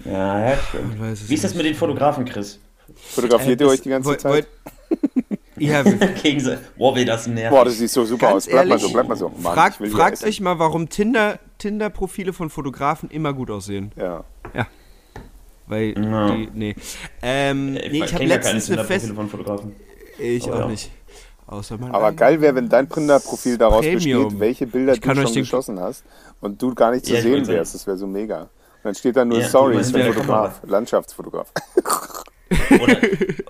Ja, 0.05 0.51
ja, 0.51 0.57
Wie 1.27 1.33
ist 1.33 1.43
das 1.43 1.53
mit 1.55 1.65
den 1.65 1.75
Fotografen, 1.75 2.23
Chris? 2.25 2.59
Fotografiert 2.95 3.59
Äh, 3.59 3.63
ihr 3.65 3.69
euch 3.69 3.81
die 3.81 3.89
ganze 3.89 4.15
Zeit? 4.17 4.47
ja, 5.57 5.83
wir- 5.83 5.93
Gegen 6.23 6.39
sie. 6.39 6.57
Boah, 6.77 6.95
wie 6.95 7.03
das 7.05 7.27
nervt. 7.27 7.49
Boah, 7.55 7.65
das 7.65 7.77
sieht 7.77 7.89
so 7.89 8.05
super 8.05 8.27
Ganz 8.27 8.45
aus. 8.47 8.51
Bleib 8.51 8.67
mal 8.67 8.79
so, 8.79 8.89
bleib 8.91 9.07
mal 9.07 9.15
so. 9.17 9.29
Mann, 9.29 9.53
fragt 9.53 10.13
essen. 10.13 10.27
euch 10.27 10.39
mal, 10.41 10.57
warum 10.59 10.87
Tinder, 10.89 11.39
Tinder-Profile 11.57 12.31
von 12.33 12.49
Fotografen 12.49 13.09
immer 13.09 13.33
gut 13.33 13.51
aussehen. 13.51 13.91
Ja. 13.97 14.23
Weil 15.67 15.93
Ja. 16.01 16.29
die, 16.35 16.49
nee. 16.53 16.75
Ähm, 17.21 17.75
Ich, 17.77 17.91
nee, 17.91 18.03
ich 18.05 18.13
habe 18.13 18.25
letztens 18.25 18.69
eine 18.71 18.83
Fest... 18.85 19.05
Tinder-Profile 19.07 19.15
von 19.15 19.29
Fotografen. 19.29 19.75
Ich 20.17 20.45
Aber 20.47 20.55
auch 20.55 20.59
ja. 20.61 20.67
nicht. 20.67 20.89
Außer 21.49 21.77
mein 21.79 21.91
Aber 21.91 22.11
geil 22.11 22.41
wäre, 22.41 22.53
wenn 22.53 22.69
dein 22.69 22.87
Printer-Profil 22.87 23.57
daraus 23.57 23.83
Premium. 23.83 24.25
besteht, 24.25 24.39
welche 24.39 24.67
Bilder 24.67 24.93
Ich 24.93 25.01
du 25.01 25.15
schon 25.15 25.33
geschossen 25.33 25.79
hast 25.79 26.03
und 26.41 26.61
du 26.61 26.75
gar 26.75 26.91
nicht 26.91 27.05
zu 27.05 27.13
Ja, 27.13 27.17
ich 27.17 27.23
sehen 27.23 27.47
wärst. 27.47 27.73
Das 27.73 27.87
wäre 27.87 27.97
so 27.97 28.05
mega. 28.05 28.41
Und 28.41 28.49
dann 28.83 28.93
steht 28.95 29.15
da 29.15 29.25
nur 29.25 29.39
Ja, 29.39 29.49
Sorry, 29.49 29.75
mit 29.77 29.95
der 29.95 30.13
Fotograf, 30.13 30.61
Landschaftsfotograf. 30.67 31.51
Oder, 32.81 32.97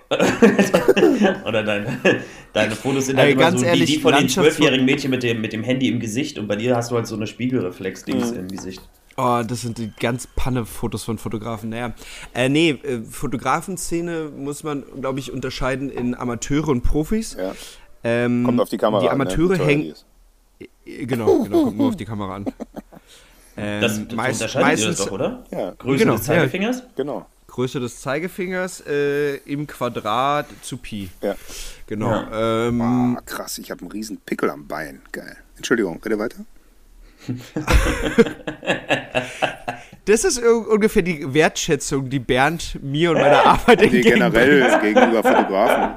oder 1.46 1.64
deine, 1.64 1.98
deine 2.54 2.76
Fotos 2.76 3.08
sind 3.08 3.18
halt 3.18 3.28
Ey, 3.28 3.34
immer 3.34 3.42
ganz 3.44 3.60
so 3.60 3.66
ehrlich, 3.66 3.90
wie 3.90 3.94
die 3.96 4.00
von 4.02 4.14
den 4.14 4.30
zwölfjährigen 4.30 4.86
Mädchen 4.86 5.12
mit 5.12 5.24
dem, 5.24 5.42
mit 5.42 5.52
dem 5.54 5.64
Handy 5.64 5.88
im 5.90 6.00
Gesicht 6.00 6.38
und 6.40 6.48
bei 6.48 6.56
dir 6.56 6.76
hast 6.76 6.92
du 6.92 6.96
halt 6.96 7.08
so 7.08 7.16
eine 7.16 7.28
Spiegelreflex-Dings 7.28 8.32
Mhm. 8.32 8.40
im 8.40 8.48
Gesicht. 8.48 8.82
Oh, 9.18 9.42
das 9.46 9.62
sind 9.62 9.78
die 9.78 9.92
ganz 10.00 10.28
panne 10.28 10.66
Fotos 10.66 11.04
von 11.04 11.18
Fotografen. 11.18 11.70
Naja, 11.70 11.94
äh, 12.34 12.48
nee, 12.48 12.70
äh, 12.70 13.02
Fotografenszene 13.04 14.30
muss 14.36 14.64
man, 14.64 14.84
glaube 15.02 15.20
ich, 15.20 15.32
unterscheiden 15.34 15.90
in 15.90 16.16
Amateure 16.16 16.70
und 16.70 16.84
Profis. 16.84 17.36
Ja. 17.38 17.54
Ähm, 18.04 18.44
Kommt 18.46 18.62
auf 18.62 18.70
die 18.70 18.78
Kamera 18.78 19.02
Die 19.02 19.10
an, 19.10 19.18
ne? 19.18 19.24
Amateure 19.26 19.58
teuer 19.58 19.66
hängen. 19.68 19.94
die. 20.60 20.66
Äh, 20.86 21.06
Genau, 21.06 21.44
genau, 21.44 21.64
kommt 21.66 21.78
nur 21.78 21.88
auf 21.90 21.96
die 21.96 22.06
Kamera 22.06 22.36
an. 22.36 22.46
Ähm, 23.62 23.82
Das, 23.82 24.00
das 24.08 24.16
meist- 24.16 24.42
unterscheidet 24.42 24.80
ihr 24.80 24.88
das 24.88 25.00
meistens, 25.00 25.06
doch, 25.08 25.12
oder? 25.12 25.44
Ja, 25.52 25.72
Größe 25.72 25.98
Genau, 26.06 26.16
des 26.16 26.28
ja. 26.28 26.34
Zeigefingers? 26.36 26.84
genau. 26.96 27.26
Größe 27.48 27.80
des 27.82 28.00
Zeigefingers 28.00 28.82
äh, 28.88 29.36
im 29.38 29.68
Quadrat 29.68 30.46
zu 30.62 30.78
Pi. 30.78 31.10
Ja. 31.22 31.36
Genau. 31.88 32.24
Ähm, 32.32 32.82
Ah, 33.18 33.22
krass, 33.26 33.58
ich 33.58 33.70
habe 33.70 33.82
einen 33.82 33.92
riesen 33.92 34.18
Pickel 34.26 34.50
am 34.50 34.66
Bein. 34.66 35.02
Geil. 35.12 35.36
Entschuldigung, 35.58 36.00
rede 36.06 36.18
weiter. 36.20 36.38
das 40.06 40.24
ist 40.24 40.40
ungefähr 40.42 41.02
die 41.02 41.34
Wertschätzung, 41.34 42.10
die 42.10 42.20
Bernd 42.20 42.78
mir 42.82 43.12
und 43.12 43.18
meiner 43.18 43.46
Arbeit 43.46 43.80
Nee, 43.82 43.86
entgegenbringt. 43.98 44.34
generell 44.34 44.80
gegenüber 44.82 45.24
Fotografen. 45.24 45.96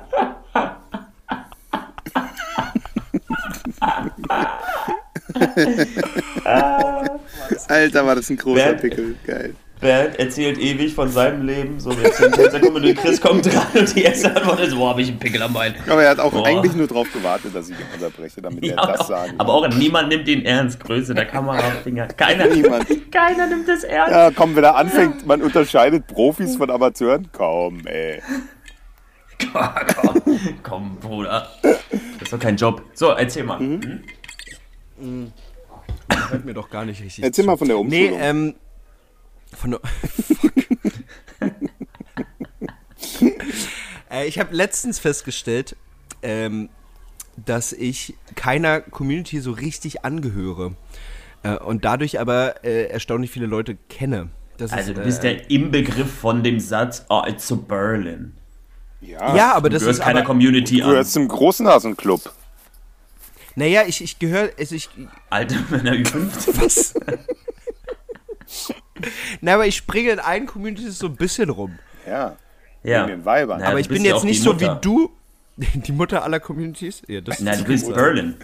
Alter, 7.69 8.07
war 8.07 8.17
das 8.17 8.31
ein 8.31 8.37
großer 8.37 8.57
Wer- 8.57 8.73
Pickel. 8.75 9.15
Geil. 9.27 9.55
Bernd 9.81 10.17
erzählt 10.17 10.59
ewig 10.59 10.95
von 10.95 11.09
seinem 11.09 11.45
Leben. 11.45 11.81
So, 11.81 11.91
jetzt 11.91 12.17
kommt 12.21 12.39
und 12.77 12.95
Chris 12.97 13.21
kommt 13.21 13.53
dran 13.53 13.67
und 13.75 13.97
die 13.97 14.03
erste 14.05 14.29
Antwort 14.37 14.61
ist, 14.61 14.77
boah, 14.77 14.91
habe 14.91 15.03
ich 15.03 15.09
einen 15.09 15.19
Pickel 15.19 15.43
am 15.43 15.53
Bein. 15.53 15.75
Aber 15.89 16.05
er 16.05 16.11
hat 16.11 16.21
auch 16.21 16.31
Boah. 16.31 16.47
eigentlich 16.47 16.75
nur 16.75 16.87
darauf 16.87 17.13
gewartet, 17.13 17.53
dass 17.53 17.69
ich 17.69 17.75
ihn 17.77 17.87
unterbreche, 17.93 18.41
damit 18.41 18.65
Ja, 18.65 18.77
er 18.81 18.97
das 18.97 19.09
sagen 19.09 19.33
aber 19.39 19.53
auch 19.53 19.67
niemand 19.71 20.09
nimmt 20.11 20.29
ihn 20.29 20.45
ernst. 20.45 20.79
Größe 20.79 21.15
der 21.15 21.25
Kamerafinger. 21.27 22.07
Keiner, 22.07 22.47
Niemand. 22.47 22.87
keiner 23.11 23.49
nimmt 23.49 23.69
es 23.69 23.83
ernst. 23.83 24.13
Ja, 24.15 24.31
komm, 24.31 24.55
wenn 24.55 24.63
er 24.63 24.77
anfängt, 24.77 25.27
man 25.27 25.43
unterscheidet 25.43 26.07
Profis 26.07 26.55
von 26.55 26.71
Amateuren. 26.71 27.27
Komm, 27.33 27.85
ey. 27.87 28.23
komm, 30.01 30.23
komm, 30.63 30.97
Bruder. 31.01 31.49
Das 31.63 31.73
ist 32.23 32.33
doch 32.33 32.39
kein 32.39 32.55
Job. 32.55 32.83
So, 32.95 33.09
erzähl 33.11 33.43
mal. 33.43 33.59
Mhm. 33.59 33.83
Hm? 33.83 34.01
Hört 36.31 36.45
mir 36.45 36.55
doch 36.55 36.71
gar 36.71 36.85
nicht 36.85 37.03
richtig 37.03 37.25
Erzähl 37.25 37.45
zu. 37.45 37.51
mal 37.51 37.57
von 37.57 37.69
der 37.69 37.77
Nee, 37.85 38.09
Umschulung. 38.09 38.21
ähm. 38.21 38.55
Von 39.55 39.71
der. 39.73 39.81
äh, 44.11 44.27
ich 44.27 44.39
habe 44.39 44.55
letztens 44.55 44.99
festgestellt, 44.99 45.77
ähm, 46.23 46.69
dass 47.45 47.73
ich 47.73 48.15
keiner 48.35 48.81
Community 48.81 49.41
so 49.41 49.53
richtig 49.53 50.05
angehöre. 50.05 50.75
Äh, 51.43 51.57
und 51.57 51.85
dadurch 51.85 52.21
aber 52.21 52.65
äh, 52.65 52.85
erstaunlich 52.87 53.31
viele 53.31 53.47
Leute 53.47 53.77
kenne. 53.89 54.29
Das 54.59 54.73
Also, 54.73 54.93
ist, 54.93 54.99
du 54.99 55.03
bist 55.05 55.25
äh, 55.25 55.35
ja 55.37 55.41
im 55.49 55.71
Begriff 55.71 56.13
von 56.13 56.43
dem 56.43 56.61
Satz, 56.61 57.05
oh, 57.09 57.23
it's 57.27 57.49
so 57.49 57.57
Berlin. 57.57 58.33
ja, 59.01 59.35
Ja, 59.35 59.53
aber 59.55 59.69
Du 59.69 59.75
das 59.75 59.83
gehörst 59.83 59.99
ist. 60.01 60.05
keiner 60.05 60.21
Aber, 60.21 60.27
Community 60.29 60.77
du 60.79 60.85
an. 60.85 60.91
gehörst 60.91 61.13
zum 61.15 61.27
Großnasenclub. 61.29 62.21
Naja, 63.55 63.83
ich, 63.87 64.03
ich 64.03 64.19
gehöre. 64.19 64.51
Also 64.59 64.75
ich, 64.75 64.89
Alte 65.31 65.57
Männer 65.71 65.93
Ü50. 65.93 66.61
was? 66.63 66.95
Na, 69.41 69.55
aber 69.55 69.67
ich 69.67 69.77
springe 69.77 70.11
in 70.11 70.19
allen 70.21 70.47
Communities 70.47 70.99
so 70.99 71.07
ein 71.07 71.17
bisschen 71.17 71.51
rum. 71.51 71.79
Ja, 72.07 72.37
Ja. 72.83 73.03
wegen 73.07 73.19
den 73.19 73.25
Weibern. 73.25 73.61
Ja, 73.61 73.69
aber 73.69 73.81
ich 73.81 73.89
bin 73.89 74.05
jetzt 74.05 74.25
nicht 74.25 74.43
so 74.43 74.59
wie 74.61 74.71
du. 74.81 75.11
Die 75.57 75.93
Mutter 75.93 76.23
aller 76.25 76.41
Communities? 76.41 77.03
Ja, 77.09 77.21
das 77.21 77.41
Nein, 77.41 77.59
du 77.59 77.65
bist 77.65 77.93
Berlin. 77.93 78.35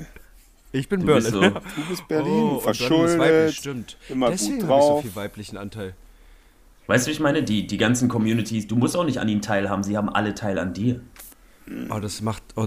Ich 0.73 0.89
bin 0.89 1.01
Du 1.01 1.07
Berlin. 1.07 1.23
bist 1.23 1.33
so. 1.35 1.41
Du 1.83 1.89
bist 1.89 2.09
Berlin, 2.09 2.31
Oh, 2.33 2.59
ist 2.59 2.65
weiblich, 2.67 2.79
verschuldet. 2.79 3.55
stimmt. 3.55 3.97
immer 4.11 4.31
Deswegen 4.31 4.61
gut 4.61 4.69
habe 4.69 4.79
ich 4.79 4.83
so 4.85 4.89
drauf. 4.91 5.03
viel 5.03 5.17
weiblichen 5.17 5.57
Anteil. 5.57 5.95
Weißt 6.87 7.07
du, 7.07 7.09
wie 7.09 7.13
ich 7.13 7.21
meine? 7.21 7.43
Die, 7.43 7.67
die 7.67 7.77
ganzen 7.79 8.09
Communities, 8.09 8.67
du 8.67 8.77
musst 8.77 8.97
auch 8.97 9.05
nicht 9.05 9.19
an 9.19 9.29
ihnen 9.29 9.43
teilhaben, 9.43 9.83
sie 9.83 9.97
haben 9.97 10.09
alle 10.09 10.35
Teil 10.35 10.59
an 10.59 10.75
dir. 10.75 11.01
Oh, 11.91 11.99
das 11.99 12.21
macht. 12.23 12.43
Oh, 12.57 12.67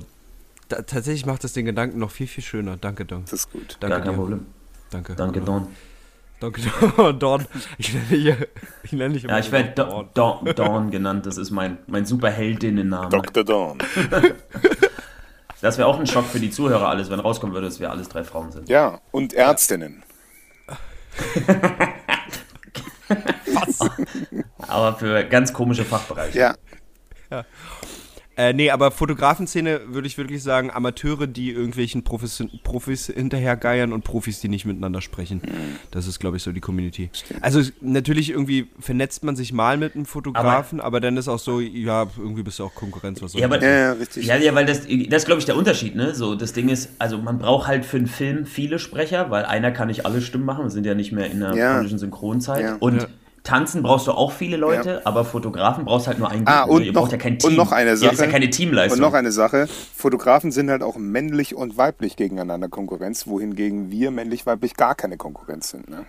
da, 0.71 0.81
tatsächlich 0.81 1.25
macht 1.25 1.43
das 1.43 1.53
den 1.53 1.65
Gedanken 1.65 1.99
noch 1.99 2.11
viel, 2.11 2.27
viel 2.27 2.43
schöner. 2.43 2.77
Danke, 2.77 3.05
Don. 3.05 3.23
Das 3.23 3.33
ist 3.33 3.51
gut. 3.51 3.77
Danke 3.79 3.95
Gar 3.95 4.01
kein 4.01 4.11
dir. 4.11 4.17
Problem. 4.17 4.45
Danke. 4.89 5.15
Danke, 5.15 5.41
Don. 5.41 5.67
Danke, 6.39 6.61
Don. 6.97 7.19
Don. 7.19 7.45
Ich 7.77 7.93
nenne 7.93 8.05
dich, 8.07 8.35
ich 8.83 8.91
nenne 8.93 9.13
dich 9.13 9.23
immer 9.23 9.33
Ja, 9.33 9.39
ich 9.39 9.51
werde 9.51 9.71
Don. 9.71 10.09
Dawn, 10.13 10.45
Dawn, 10.45 10.55
Dawn 10.55 10.91
genannt, 10.91 11.25
das 11.25 11.37
ist 11.37 11.51
mein, 11.51 11.77
mein 11.87 12.05
Superheldinnenname. 12.05 13.09
Dr. 13.09 13.43
Dawn. 13.43 13.79
Das 15.61 15.77
wäre 15.77 15.87
auch 15.87 15.99
ein 15.99 16.07
Schock 16.07 16.25
für 16.25 16.39
die 16.39 16.49
Zuhörer 16.49 16.89
alles, 16.89 17.11
wenn 17.11 17.19
rauskommen 17.19 17.53
würde, 17.53 17.67
dass 17.67 17.79
wir 17.79 17.91
alles 17.91 18.09
drei 18.09 18.23
Frauen 18.23 18.51
sind. 18.51 18.67
Ja, 18.67 18.99
und 19.11 19.33
Ärztinnen. 19.33 20.01
Aber 24.57 24.95
für 24.95 25.23
ganz 25.25 25.53
komische 25.53 25.85
Fachbereiche. 25.85 26.39
Ja, 26.39 26.55
Äh, 28.41 28.53
nee, 28.53 28.71
aber 28.71 28.89
Fotografenszene 28.89 29.81
würde 29.89 30.07
ich 30.07 30.17
wirklich 30.17 30.41
sagen, 30.41 30.71
Amateure, 30.71 31.27
die 31.27 31.51
irgendwelchen 31.51 32.03
Profis, 32.03 32.43
Profis 32.63 33.05
hinterhergeiern 33.05 33.93
und 33.93 34.03
Profis, 34.03 34.39
die 34.39 34.49
nicht 34.49 34.65
miteinander 34.65 34.99
sprechen. 35.01 35.41
Das 35.91 36.07
ist, 36.07 36.19
glaube 36.19 36.37
ich, 36.37 36.43
so 36.43 36.51
die 36.51 36.59
Community. 36.59 37.11
Also 37.41 37.61
natürlich 37.81 38.31
irgendwie 38.31 38.67
vernetzt 38.79 39.23
man 39.23 39.35
sich 39.35 39.53
mal 39.53 39.77
mit 39.77 39.93
einem 39.95 40.05
Fotografen, 40.05 40.79
aber, 40.81 40.99
dann 40.99 41.17
ist 41.17 41.27
auch 41.27 41.37
so, 41.37 41.59
ja, 41.59 42.07
irgendwie 42.17 42.41
bist 42.41 42.57
du 42.57 42.63
auch 42.65 42.73
Konkurrenz. 42.73 43.21
Was 43.21 43.33
soll 43.33 43.41
Ja, 43.41 43.47
aber- 43.47 43.61
ja, 43.61 43.69
ja, 43.69 43.91
richtig. 43.93 44.25
Ja, 44.25 44.37
ja, 44.37 44.55
weil 44.55 44.65
das, 44.65 44.81
das 44.87 44.87
ist, 45.21 45.25
glaube 45.25 45.39
ich, 45.39 45.45
der 45.45 45.55
Unterschied, 45.55 45.95
ne? 45.95 46.15
So, 46.15 46.33
das 46.33 46.53
Ding 46.53 46.69
ist, 46.69 46.89
also 46.97 47.19
man 47.19 47.37
braucht 47.37 47.67
halt 47.67 47.85
für 47.85 47.97
einen 47.97 48.07
Film 48.07 48.47
viele 48.47 48.79
Sprecher, 48.79 49.29
weil 49.29 49.45
einer 49.45 49.71
kann 49.71 49.87
nicht 49.87 50.05
alle 50.05 50.19
Stimmen 50.21 50.45
machen, 50.45 50.63
wir 50.65 50.71
sind 50.71 50.85
ja 50.87 50.95
nicht 50.95 51.11
mehr 51.11 51.29
in 51.29 51.41
der 51.41 51.53
Ja. 51.53 51.73
polnischen 51.73 51.99
Synchronzeit. 51.99 52.63
Ja. 52.63 52.75
Und 52.79 53.03
Ja. 53.03 53.07
Tanzen 53.43 53.81
brauchst 53.83 54.07
du 54.07 54.11
auch 54.11 54.31
viele 54.31 54.57
Leute, 54.57 54.89
Ja. 54.89 55.01
aber 55.05 55.25
Fotografen 55.25 55.85
brauchst 55.85 56.07
halt 56.07 56.19
nur 56.19 56.29
einen 56.29 56.47
Ah, 56.47 56.63
guten, 56.63 56.71
und 56.75 56.79
ne? 56.81 56.85
Ihr 56.87 56.91
noch- 56.93 57.01
braucht 57.09 57.23
ja 57.23 57.47
und 57.47 57.55
noch 57.55 57.71
eine 57.71 57.89
Ja, 57.89 57.93
ist 57.95 58.01
Sache. 58.17 58.25
ja 58.25 58.31
keine 58.31 58.49
Teamleistung. 58.49 58.99
Und 58.99 59.01
noch 59.01 59.13
eine 59.13 59.31
Sache, 59.31 59.67
Fotografen 59.67 60.51
sind 60.51 60.69
halt 60.69 60.83
auch 60.83 60.97
männlich 60.97 61.55
und 61.55 61.77
weiblich 61.77 62.15
gegeneinander 62.15 62.69
Konkurrenz, 62.69 63.27
wohingegen 63.27 63.89
wir 63.91 64.11
männlich-weiblich 64.11 64.75
gar 64.75 64.95
keine 64.95 65.17
Konkurrenz 65.17 65.69
sind. 65.69 65.89
Ne? 65.89 66.05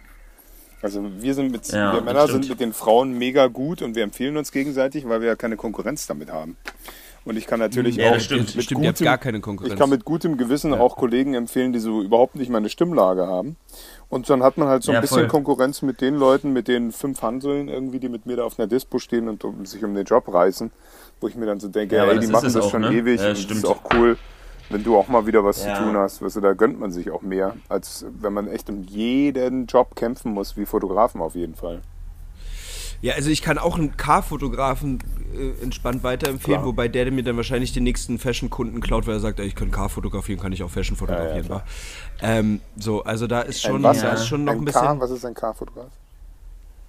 Also 0.83 1.05
wir 1.21 1.35
sind 1.35 1.53
mit, 1.53 1.69
Ja, 1.69 1.95
wir 1.95 2.01
Männer 2.03 2.27
sind 2.27 2.49
mit 2.49 2.59
den 2.61 2.73
Frauen 2.73 3.17
mega 3.17 3.47
gut 3.47 3.83
und 3.83 3.95
wir 3.95 4.03
empfehlen 4.03 4.37
uns 4.37 4.51
gegenseitig, 4.51 5.09
weil 5.09 5.21
wir 5.21 5.29
ja 5.29 5.37
keine 5.37 5.57
Konkurrenz 5.57 6.07
damit 6.09 6.33
haben. 6.33 6.57
Und 7.25 7.37
ich 7.37 7.47
kann 7.47 7.61
natürlich 7.61 7.97
Ja, 7.97 8.11
auch 8.11 8.19
stimmt. 8.19 8.57
mit 8.57 8.65
Stimmt, 8.65 8.81
gutem, 8.83 9.05
gar 9.05 9.19
keine 9.19 9.41
Konkurrenz. 9.41 9.73
ich 9.73 9.79
kann 9.79 9.91
mit 9.91 10.05
gutem 10.05 10.37
Gewissen 10.37 10.75
auch 10.75 10.97
Kollegen 10.97 11.35
empfehlen, 11.35 11.73
die 11.73 11.79
so 11.79 12.03
überhaupt 12.03 12.35
nicht 12.35 12.51
meine 12.51 12.69
Stimmlage 12.69 13.27
haben. 13.27 13.57
Und 14.09 14.29
dann 14.29 14.43
hat 14.43 14.59
man 14.59 14.67
halt 14.69 14.83
so 14.83 14.91
ein 14.91 14.97
Ja, 14.97 15.01
bisschen 15.01 15.19
voll. 15.21 15.29
Konkurrenz 15.29 15.83
mit 15.83 16.01
den 16.01 16.17
Leuten, 16.17 16.53
mit 16.53 16.67
den 16.67 16.91
fünf 16.91 17.23
Hanseln 17.23 17.69
irgendwie, 17.69 18.01
die 18.01 18.09
mit 18.09 18.27
mir 18.27 18.37
da 18.37 18.45
auf 18.45 18.59
einer 18.59 18.67
Dispo 18.67 18.99
stehen 18.99 19.29
und 19.29 19.45
um, 19.45 19.65
sich 19.67 19.85
um 19.85 19.95
den 19.95 20.05
Job 20.05 20.33
reißen. 20.33 20.73
Wo 21.21 21.29
ich 21.29 21.37
mir 21.37 21.47
dann 21.47 21.61
so 21.61 21.69
denke, 21.69 21.97
Ja, 21.97 22.05
ja, 22.07 22.13
ey, 22.13 22.19
die 22.19 22.27
machen 22.27 22.53
das 22.53 22.57
auch, 22.67 22.71
schon 22.71 22.83
ne? 22.83 22.93
ewig 22.93 23.21
Ja, 23.21 23.29
und 23.31 23.51
das 23.51 23.57
ist 23.59 23.65
auch 23.67 23.93
cool, 23.93 24.19
wenn 24.69 24.83
du 24.83 24.97
auch 24.97 25.07
mal 25.07 25.25
wieder 25.27 25.45
was 25.45 25.65
Ja. 25.65 25.75
zu 25.75 25.85
tun 25.85 25.97
hast. 25.97 26.23
Weißt 26.23 26.35
du, 26.37 26.41
da 26.41 26.55
gönnt 26.55 26.81
man 26.81 26.91
sich 26.91 27.11
auch 27.13 27.23
mehr, 27.23 27.55
als 27.69 28.05
wenn 28.21 28.33
man 28.33 28.49
echt 28.49 28.69
um 28.69 28.83
jeden 28.83 29.67
Job 29.67 29.95
kämpfen 29.95 30.33
muss, 30.33 30.57
wie 30.57 30.67
Fotografen 30.67 31.21
auf 31.21 31.37
jeden 31.37 31.55
Fall. 31.55 31.83
Ja, 33.03 33.15
also 33.15 33.31
ich 33.31 33.43
kann 33.43 33.59
auch 33.59 33.77
einen 33.77 33.97
Car-Fotografen 33.97 35.01
äh, 35.35 35.63
entspannt 35.63 36.05
weiterempfehlen, 36.05 36.61
Klar. 36.61 36.67
wobei 36.67 36.87
der 36.89 37.11
mir 37.11 37.23
dann 37.25 37.37
wahrscheinlich 37.37 37.73
den 37.73 37.83
nächsten 37.83 38.19
Fashion-Kunden 38.19 38.81
klaut, 38.81 39.07
weil 39.09 39.15
er 39.15 39.21
sagt, 39.21 39.41
ey, 39.41 39.47
ich 39.47 39.57
kann 39.57 39.71
Car 39.73 39.89
fotografieren, 39.89 40.41
kann 40.41 40.53
ich 40.53 40.63
auch 40.63 40.71
Fashion 40.71 40.97
fotografieren. 40.97 41.45
klar. 41.47 41.65
wa? 42.21 42.27
ähm, 42.27 42.61
so, 42.77 43.03
also 43.03 43.27
da 43.27 43.41
ist 43.43 43.61
schon, 43.61 43.77
Ein 43.77 43.83
was? 43.83 44.01
da 44.01 44.13
ist 44.13 44.27
schon 44.29 44.45
noch 44.45 44.53
ein 44.53 44.59
ein 44.61 44.65
bisschen 44.65 44.81
Car, 44.83 45.01
was 45.01 45.11
ist 45.11 45.25
ein 45.25 45.35
Car-Fotograf? 45.35 45.91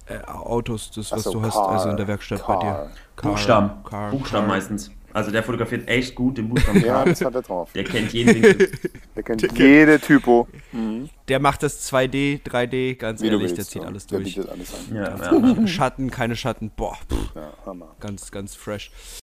äh, 0.06 0.18
Autos, 0.26 0.90
das 0.94 1.10
was 1.10 1.22
so, 1.24 1.32
du 1.32 1.42
hast, 1.42 1.54
Car. 1.54 1.68
also 1.70 1.88
in 1.88 1.96
der 1.96 2.06
Werkstatt 2.06 2.46
bei 2.46 2.54
Car. 2.54 2.60
dir. 2.60 2.90
Car, 3.16 3.30
Buchstaben. 3.30 3.70
Car, 3.84 4.10
Buchstaben 4.12 4.46
Car. 4.46 4.54
meistens. 4.54 4.90
Also 5.14 5.30
der 5.30 5.42
fotografiert 5.42 5.88
echt 5.88 6.14
gut 6.14 6.36
den 6.38 6.48
Buchstaben. 6.50 6.80
Ja, 6.84 7.04
das 7.04 7.20
hat 7.24 7.34
er 7.34 7.40
drauf. 7.42 7.70
Der 7.72 7.84
kennt 7.84 8.12
jeden 8.12 8.34
Winkel. 8.34 8.70
Der 9.16 9.22
kennt 9.22 9.58
jede 9.58 9.98
Typo, 10.00 10.46
Der 11.28 11.38
macht 11.38 11.62
das 11.62 11.90
2D, 11.90 12.42
3D, 12.42 12.96
ganz 12.96 13.22
wie 13.22 13.26
ehrlich, 13.28 13.42
willst. 13.42 13.56
der 13.58 13.64
zieht 13.64 13.82
ja. 13.82 13.88
alles 13.88 14.06
Der 14.08 14.18
durch. 14.18 14.34
bietet 14.34 14.50
alles 14.50 14.74
an. 14.74 14.94
Ja, 14.96 15.16
ja. 15.60 15.66
Schatten, 15.68 16.10
keine 16.10 16.34
Schatten, 16.36 16.70
boah, 16.76 16.98
pff, 17.08 17.34
Ja, 17.36 17.52
Hammer. 17.64 17.94
ganz, 18.00 18.30
ganz 18.32 18.54
fresh. 18.56 18.90